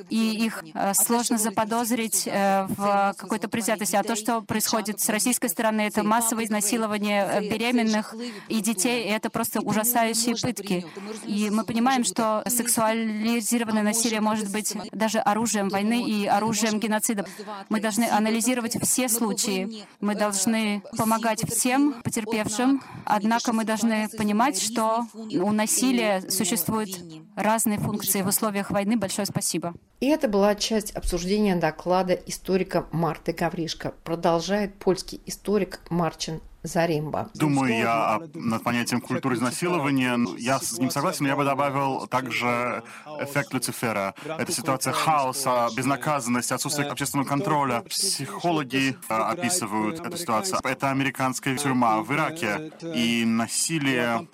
И 0.09 0.45
их 0.45 0.63
э, 0.73 0.93
сложно 0.93 1.37
заподозрить 1.37 2.27
э, 2.27 2.65
в 2.69 3.15
какой-то 3.17 3.47
предвзятости. 3.47 3.95
А 3.95 4.03
то, 4.03 4.15
что 4.15 4.41
происходит 4.41 4.99
с 4.99 5.09
российской 5.09 5.49
стороны, 5.49 5.81
это 5.81 6.03
массовое 6.03 6.45
изнасилование 6.45 7.25
э, 7.25 7.49
беременных 7.49 8.15
и 8.47 8.61
детей, 8.61 9.05
и 9.05 9.09
это 9.09 9.29
просто 9.29 9.61
ужасающие 9.61 10.35
пытки. 10.35 10.85
И 11.25 11.49
мы 11.49 11.63
понимаем, 11.63 12.03
что 12.03 12.43
сексуализированное 12.47 13.83
насилие 13.83 14.21
может 14.21 14.51
быть 14.51 14.75
даже 14.91 15.19
оружием 15.19 15.69
войны 15.69 16.03
и 16.07 16.25
оружием 16.25 16.79
геноцида. 16.79 17.25
Мы 17.69 17.79
должны 17.79 18.05
анализировать 18.09 18.77
все 18.81 19.09
случаи. 19.09 19.85
Мы 19.99 20.15
должны 20.15 20.81
помогать 20.97 21.47
всем 21.49 21.93
потерпевшим, 22.03 22.81
однако 23.05 23.53
мы 23.53 23.63
должны 23.63 24.09
понимать, 24.09 24.61
что 24.61 25.05
у 25.13 25.51
насилия 25.51 26.21
существуют 26.29 26.89
разные 27.35 27.68
функции 27.77 28.21
в 28.21 28.27
условиях 28.27 28.71
войны. 28.71 28.97
Большое 28.97 29.25
спасибо. 29.25 29.73
И 29.99 30.07
это 30.07 30.27
была 30.27 30.55
часть 30.55 30.91
обсуждения 30.91 31.55
доклада 31.55 32.13
историка 32.13 32.87
Марты 32.91 33.33
Гавришко. 33.33 33.93
Продолжает 34.03 34.75
польский 34.75 35.21
историк 35.25 35.81
Марчин 35.89 36.41
Заримба. 36.63 37.29
Думаю 37.35 37.77
я 37.77 38.19
над 38.33 38.63
понятием 38.63 38.99
культуры 38.99 39.35
изнасилования. 39.35 40.19
Я 40.37 40.59
с 40.59 40.77
ним 40.77 40.89
согласен, 40.89 41.23
но 41.23 41.29
я 41.29 41.35
бы 41.35 41.45
добавил 41.45 42.05
также 42.07 42.83
эффект 43.19 43.53
Люцифера. 43.53 44.13
Это 44.25 44.51
ситуация 44.51 44.91
хаоса, 44.91 45.69
безнаказанности, 45.75 46.53
отсутствие 46.53 46.89
общественного 46.89 47.27
контроля. 47.27 47.81
Психологи 47.81 48.97
э, 49.09 49.13
описывают 49.13 49.99
эту 50.01 50.17
ситуацию. 50.17 50.59
Это 50.63 50.89
американская 50.89 51.55
тюрьма 51.57 52.01
в 52.01 52.13
Ираке, 52.13 52.71
и 52.93 53.23
насилие 53.25 54.27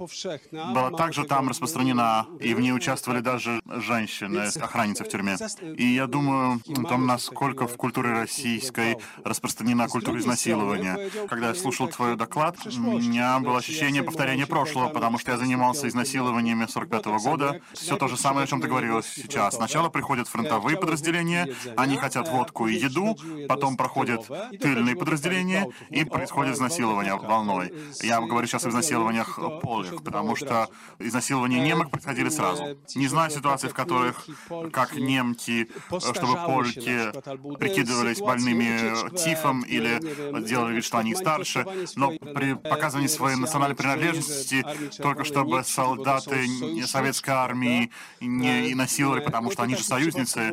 было 0.52 0.92
также 0.98 1.26
там 1.26 1.50
распространено, 1.50 2.26
и 2.40 2.54
в 2.56 2.60
ней 2.60 2.74
участвовали 2.74 3.20
даже 3.20 3.62
женщины, 3.66 4.50
охранницы 4.60 5.04
в 5.04 5.10
тюрьме. 5.10 5.38
И 5.78 5.86
я 5.86 6.08
думаю 6.08 6.62
о 6.68 6.84
том, 6.84 7.06
насколько 7.06 7.68
в 7.68 7.78
культуре 7.78 8.14
российской 8.14 8.98
распространена 9.24 9.88
культура 9.88 10.20
изнасилования. 10.20 11.10
Когда 11.30 11.50
я 11.50 11.56
слушал 11.56 11.88
твою 12.16 12.18
доклад, 12.18 12.58
у 12.66 13.00
меня 13.00 13.40
было 13.40 13.58
ощущение 13.58 14.04
повторения 14.04 14.46
прошлого, 14.46 14.90
потому 14.90 15.20
что 15.20 15.32
я 15.32 15.38
занимался 15.38 15.88
изнасилованиями 15.88 16.66
45 16.66 17.06
-го 17.06 17.20
года. 17.20 17.62
Все 17.74 17.96
то 17.98 18.08
же 18.08 18.18
самое, 18.18 18.44
о 18.44 18.48
чем 18.48 18.62
ты 18.62 18.68
говорила 18.68 19.02
сейчас. 19.04 19.56
Сначала 19.56 19.90
приходят 19.90 20.28
фронтовые 20.28 20.78
подразделения, 20.78 21.48
они 21.78 21.98
хотят 21.98 22.30
водку 22.30 22.68
и 22.68 22.76
еду, 22.76 23.18
потом 23.48 23.78
проходят 23.78 24.28
тыльные 24.62 24.96
подразделения, 24.96 25.68
и 25.90 26.06
происходит 26.06 26.56
изнасилование 26.56 27.16
волной. 27.16 27.74
Я 28.04 28.22
говорю 28.22 28.48
сейчас 28.48 28.66
о 28.66 28.70
изнасилованиях 28.70 29.40
полях, 29.62 30.04
потому 30.04 30.36
что 30.36 30.68
изнасилования 31.00 31.60
немок 31.60 31.90
происходили 31.90 32.30
сразу. 32.30 32.64
Не 32.96 33.08
знаю 33.08 33.32
ситуаций, 33.32 33.70
в 33.70 33.74
которых, 33.74 34.28
как 34.72 34.96
немки, 34.96 35.68
чтобы 36.00 36.36
польки 36.46 37.12
прикидывались 37.60 38.20
больными 38.20 39.16
тифом 39.18 39.62
или 39.62 40.00
делали 40.42 40.76
вид, 40.76 40.86
что 40.86 40.98
они 40.98 41.16
старше, 41.16 41.66
но 41.96 42.05
но 42.06 42.34
при 42.34 42.54
показывании 42.54 43.08
своей 43.08 43.38
национальной 43.38 43.76
принадлежности, 43.76 44.66
только 44.98 45.24
чтобы 45.24 45.64
солдаты 45.64 46.48
советской 46.86 47.32
армии 47.32 47.92
не 48.20 48.74
насиловали, 48.76 49.22
потому 49.22 49.52
что 49.52 49.64
они 49.64 49.76
же 49.76 49.84
союзницы. 49.84 50.52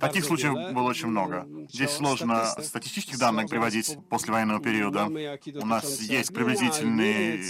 Таких 0.00 0.24
случаев 0.24 0.72
было 0.72 0.88
очень 0.88 1.08
много. 1.08 1.46
Здесь 1.70 1.90
сложно 1.90 2.46
статистических 2.46 3.18
данных 3.18 3.48
приводить 3.48 3.98
после 4.08 4.32
военного 4.32 4.60
периода. 4.60 5.06
У 5.06 5.66
нас 5.66 6.00
есть 6.00 6.34
приблизительные 6.34 7.42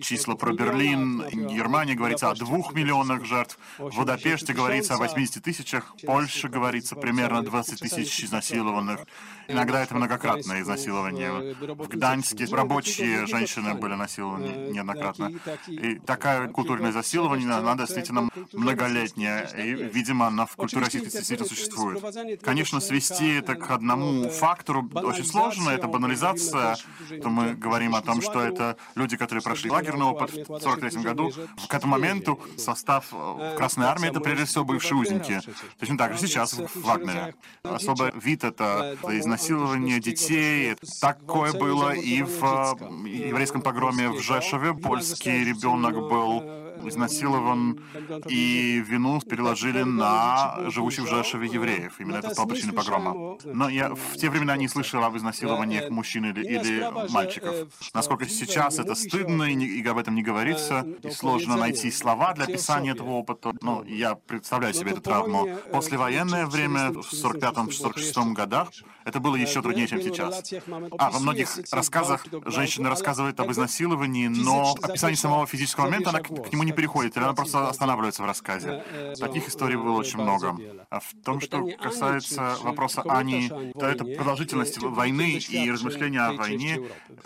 числа 0.00 0.34
про 0.34 0.52
Берлин, 0.52 1.24
Германия 1.30 1.94
говорится 1.94 2.30
о 2.30 2.34
двух 2.34 2.74
миллионах 2.74 3.24
жертв, 3.24 3.58
в 3.78 3.96
Будапеште 3.96 4.52
говорится 4.52 4.94
о 4.94 4.98
80 4.98 5.42
тысячах, 5.42 5.94
Польша 6.04 6.48
говорится 6.48 6.96
примерно 6.96 7.42
20 7.42 7.80
тысяч 7.80 8.24
изнасилованных. 8.24 9.00
Иногда 9.48 9.82
это 9.82 9.94
многократное 9.94 10.62
изнасилование. 10.62 11.54
В 11.54 11.88
Гданьске 11.88 12.46
рабочие 12.46 12.95
женщины 13.26 13.74
были 13.74 13.94
насилованы 13.94 14.70
неоднократно. 14.72 15.32
И 15.68 15.98
такая 15.98 16.48
культурное 16.48 16.90
изнасилование, 16.90 17.50
она 17.52 17.74
действительно 17.74 18.28
многолетняя. 18.52 19.46
И, 19.56 19.74
видимо, 19.74 20.26
она 20.26 20.46
в 20.46 20.56
культуре 20.56 20.84
российской 20.84 21.10
действительно 21.10 21.48
существует. 21.48 22.40
Конечно, 22.42 22.80
свести 22.80 23.28
это 23.34 23.54
к 23.54 23.70
одному 23.70 24.28
фактору 24.30 24.88
очень 24.94 25.24
сложно. 25.24 25.70
Это 25.70 25.86
банализация. 25.88 26.76
То 27.22 27.28
мы 27.28 27.54
говорим 27.54 27.94
о 27.94 28.02
том, 28.02 28.22
что 28.22 28.40
это 28.40 28.76
люди, 28.94 29.16
которые 29.16 29.42
прошли 29.42 29.70
лагерный 29.70 30.06
опыт 30.06 30.30
в 30.30 30.54
1943 30.54 31.02
году. 31.02 31.32
К 31.68 31.74
этому 31.74 31.92
моменту 31.92 32.40
состав 32.56 33.12
Красной 33.56 33.86
Армии— 33.86 34.08
это 34.10 34.20
прежде 34.20 34.44
всего 34.44 34.64
бывшие 34.64 34.98
узники. 34.98 35.40
Точно 35.78 35.98
так 35.98 36.12
же 36.12 36.26
сейчас 36.26 36.54
в 36.54 36.82
Вагнере. 36.82 37.34
Особый 37.62 38.12
вид— 38.14 38.44
это 38.44 38.96
изнасилование 39.10 40.00
детей. 40.00 40.76
Такое 41.00 41.52
было 41.52 41.92
и 41.92 42.22
в 42.22 42.44
э, 42.44 42.85
еврейском 43.04 43.62
погроме 43.62 44.10
в 44.10 44.20
Жешеве. 44.20 44.74
Польский 44.74 45.44
ребенок 45.44 45.94
был 45.94 46.42
изнасилован, 46.88 47.80
и 48.28 48.82
вину 48.86 49.20
переложили 49.20 49.82
на 49.82 50.70
живущих 50.70 51.04
в 51.04 51.08
Жешеве 51.08 51.48
евреев. 51.48 51.94
Именно 51.98 52.18
это 52.18 52.30
стало 52.30 52.46
причиной 52.46 52.72
погрома. 52.72 53.38
Но 53.44 53.68
я 53.68 53.94
в 53.94 54.16
те 54.16 54.30
времена 54.30 54.56
не 54.56 54.68
слышал 54.68 55.02
об 55.04 55.16
изнасилованиях 55.16 55.90
мужчин 55.90 56.26
или, 56.26 56.44
или 56.44 57.10
мальчиков. 57.10 57.54
Насколько 57.94 58.28
сейчас 58.28 58.78
это 58.78 58.94
стыдно, 58.94 59.44
и, 59.44 59.54
и 59.54 59.86
об 59.86 59.98
этом 59.98 60.14
не 60.14 60.22
говорится, 60.22 60.86
и 61.02 61.10
сложно 61.10 61.56
найти 61.56 61.90
слова 61.90 62.32
для 62.34 62.44
описания 62.44 62.92
этого 62.92 63.10
опыта. 63.10 63.52
Ну, 63.60 63.84
я 63.84 64.14
представляю 64.14 64.74
себе 64.74 64.92
эту 64.92 65.00
травму. 65.00 65.48
Послевоенное 65.72 66.46
время, 66.46 66.90
в 66.90 67.12
45-46 67.12 68.32
годах, 68.32 68.68
это 69.04 69.20
было 69.20 69.36
еще 69.36 69.62
труднее, 69.62 69.86
чем 69.86 70.02
сейчас. 70.02 70.52
А 70.98 71.10
во 71.10 71.18
многих 71.20 71.48
рассказах 71.70 72.26
женщины 72.46 72.88
рассказывают 72.88 73.38
об 73.40 73.50
изнасиловании, 73.50 74.28
но 74.28 74.74
описание 74.82 75.16
самого 75.16 75.46
физического 75.46 75.84
момента, 75.84 76.10
она 76.10 76.20
к, 76.20 76.28
к 76.28 76.52
нему 76.52 76.62
не 76.62 76.72
переходит, 76.76 77.16
или 77.16 77.24
она 77.24 77.34
просто 77.34 77.68
останавливается 77.68 78.22
в 78.22 78.26
рассказе. 78.26 78.84
Таких 79.18 79.48
историй 79.48 79.76
было 79.76 79.96
очень 79.96 80.20
много. 80.20 80.56
А 80.90 81.00
в 81.00 81.12
том, 81.24 81.40
что 81.40 81.66
касается 81.82 82.56
вопроса 82.62 83.02
Ани, 83.02 83.50
то 83.74 83.86
это 83.86 84.04
продолжительность 84.04 84.78
войны 84.78 85.38
и 85.48 85.70
размышления 85.70 86.20
о 86.20 86.32
войне, 86.32 86.80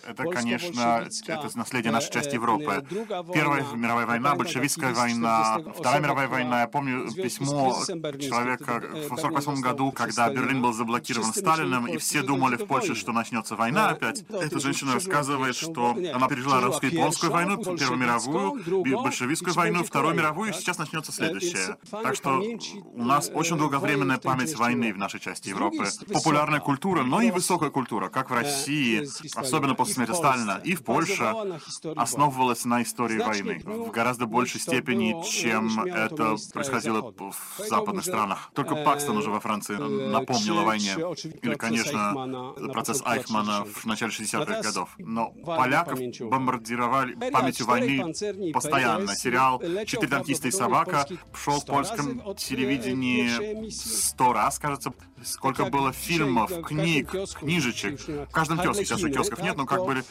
это, 0.07 0.25
конечно, 0.25 1.07
это 1.27 1.59
наследие 1.59 1.93
нашей 1.93 2.13
части 2.13 2.35
Европы. 2.35 2.87
Первая 3.35 3.65
мировая 3.75 4.07
война, 4.07 4.35
большевистская 4.35 4.95
война, 4.95 5.59
Вторая 5.77 6.01
мировая 6.01 6.29
война. 6.29 6.61
Я 6.61 6.69
помню 6.69 7.11
письмо 7.13 7.75
человека 7.87 8.81
в 8.81 9.13
1948 9.13 9.61
году, 9.61 9.93
когда 9.93 10.31
Берлин 10.31 10.63
был 10.63 10.73
заблокирован 10.73 11.35
Сталиным, 11.35 11.87
и 11.87 11.97
все 11.97 12.23
думали 12.23 12.57
в 12.57 12.67
Польше, 12.67 12.95
что 12.95 13.13
начнется 13.13 13.57
война 13.57 13.91
опять. 13.91 14.25
Эта 14.31 14.61
женщина 14.61 14.95
рассказывает, 14.95 15.57
что 15.57 15.97
она 16.15 16.29
пережила 16.29 16.61
русско-японскую 16.61 17.33
войну, 17.33 17.57
Первую 17.77 17.99
мировую, 17.99 19.03
большевистскую 19.03 19.30
большевистскую 19.31 19.55
войну, 19.55 19.85
Вторую 19.85 20.15
мировую, 20.15 20.53
сейчас 20.53 20.79
начнется 20.79 21.13
следующее. 21.13 21.77
Так 21.91 22.15
что 22.17 22.43
у 22.93 23.05
нас 23.05 23.31
очень 23.33 23.57
долговременная 23.57 24.19
память 24.19 24.57
войны 24.57 24.93
в 24.93 24.99
нашей 24.99 25.21
части 25.21 25.49
Европы. 25.49 25.85
Популярная 26.13 26.61
культура, 26.61 27.03
но 27.03 27.21
и 27.21 27.31
высокая 27.31 27.71
культура, 27.71 28.09
как 28.09 28.31
в 28.31 28.35
России, 28.35 29.07
особенно 29.37 29.75
после 29.75 29.95
смерти 29.95 30.15
Сталина, 30.15 30.61
и 30.65 30.75
в 30.75 30.83
Польше, 30.83 31.33
основывалась 31.97 32.65
на 32.65 32.83
истории 32.83 33.19
войны 33.19 33.63
в 33.65 33.91
гораздо 33.91 34.27
большей 34.27 34.61
степени, 34.61 35.23
чем 35.25 35.81
это 35.81 36.37
происходило 36.53 37.13
в 37.17 37.35
западных 37.69 38.05
странах. 38.05 38.51
Только 38.55 38.75
Пакстон 38.75 39.17
уже 39.17 39.31
во 39.31 39.41
Франции 39.41 39.75
напомнил 39.75 40.59
о 40.59 40.65
войне. 40.65 40.95
Или, 41.43 41.55
конечно, 41.55 42.55
процесс 42.73 43.03
Айхмана 43.05 43.65
в 43.65 43.85
начале 43.87 44.11
60-х 44.11 44.63
годов. 44.63 44.89
Но 44.99 45.31
поляков 45.45 46.01
бомбардировали 46.21 47.15
памятью 47.31 47.67
войны 47.67 48.53
постоянно. 48.53 49.13
Сериал 49.21 49.61
«Четыре 49.85 50.09
танкиста 50.09 50.49
и 50.49 50.51
собака» 50.51 51.07
шел 51.35 51.61
в 51.61 51.67
польском 51.67 52.35
телевидении 52.37 53.69
сто 53.69 54.33
раз, 54.33 54.59
кажется. 54.59 54.95
Сколько 55.25 55.67
было 55.67 55.93
фильмов, 55.93 56.51
книг, 56.63 57.15
книжечек. 57.39 58.01
В 58.29 58.33
каждом 58.33 58.59
киоске, 58.59 58.85
сейчас 58.85 58.99
уже 58.99 59.13
киосков 59.13 59.43
нет, 59.43 59.57
но 59.57 59.67
как 59.67 59.85
были 59.85 60.03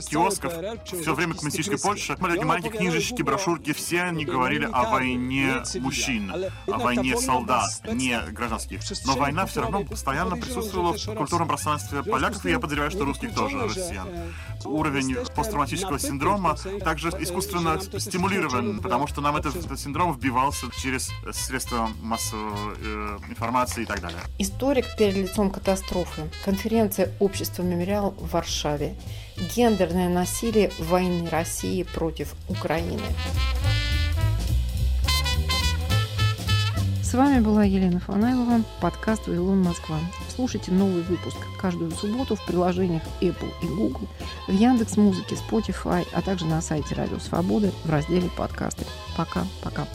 киосков, 0.00 0.52
все 0.84 1.14
время 1.14 1.34
коммунистической 1.34 1.78
Польши, 1.78 2.16
были 2.16 2.42
маленькие 2.42 2.72
книжечки, 2.72 3.22
брошюрки, 3.22 3.72
все 3.72 4.02
они 4.02 4.24
говорили 4.24 4.68
о 4.72 4.90
войне 4.90 5.62
мужчин, 5.78 6.32
о 6.66 6.78
войне 6.78 7.16
солдат, 7.16 7.70
не 7.92 8.18
гражданских. 8.30 8.80
Но 9.06 9.16
война 9.16 9.46
все 9.46 9.62
равно 9.62 9.84
постоянно 9.84 10.36
присутствовала 10.36 10.96
в 10.96 11.14
культурном 11.14 11.48
пространстве 11.48 12.02
поляков, 12.02 12.44
и 12.46 12.50
я 12.50 12.58
подозреваю, 12.58 12.90
что 12.90 13.04
русских 13.04 13.34
тоже, 13.34 13.58
россиян. 13.60 14.08
Уровень 14.64 15.16
посттравматического 15.34 15.98
синдрома 15.98 16.56
также 16.82 17.10
искусственно 17.20 17.80
стимулирован, 17.80 18.80
потому 18.80 19.06
что 19.06 19.20
нам 19.20 19.36
этот, 19.36 19.56
этот 19.56 19.78
синдром 19.78 20.12
вбивался 20.12 20.66
через 20.80 21.10
средства 21.32 21.90
массовой 22.02 22.76
э, 22.82 23.18
информации 23.28 23.82
и 23.82 23.86
так 23.86 24.00
далее. 24.00 24.20
Историк 24.56 24.86
перед 24.96 25.16
лицом 25.16 25.50
катастрофы. 25.50 26.22
Конференция 26.42 27.10
общества 27.20 27.62
«Мемориал» 27.62 28.12
в 28.12 28.32
Варшаве. 28.32 28.94
Гендерное 29.54 30.08
насилие 30.08 30.70
войны 30.78 31.28
России 31.28 31.82
против 31.82 32.34
Украины. 32.48 33.02
С 37.02 37.12
вами 37.12 37.40
была 37.40 37.64
Елена 37.64 38.00
Фанайлова, 38.00 38.62
подкаст 38.80 39.26
«Вавилон 39.26 39.62
Москва». 39.62 39.98
Слушайте 40.34 40.72
новый 40.72 41.02
выпуск 41.02 41.36
каждую 41.60 41.90
субботу 41.90 42.34
в 42.34 42.46
приложениях 42.46 43.02
Apple 43.20 43.52
и 43.62 43.66
Google, 43.66 44.08
в 44.48 44.52
Яндекс 44.52 44.96
Музыке, 44.96 45.34
Spotify, 45.34 46.06
а 46.14 46.22
также 46.22 46.46
на 46.46 46.62
сайте 46.62 46.94
Радио 46.94 47.18
Свободы 47.18 47.72
в 47.84 47.90
разделе 47.90 48.30
«Подкасты». 48.34 48.86
Пока-пока. 49.18 49.86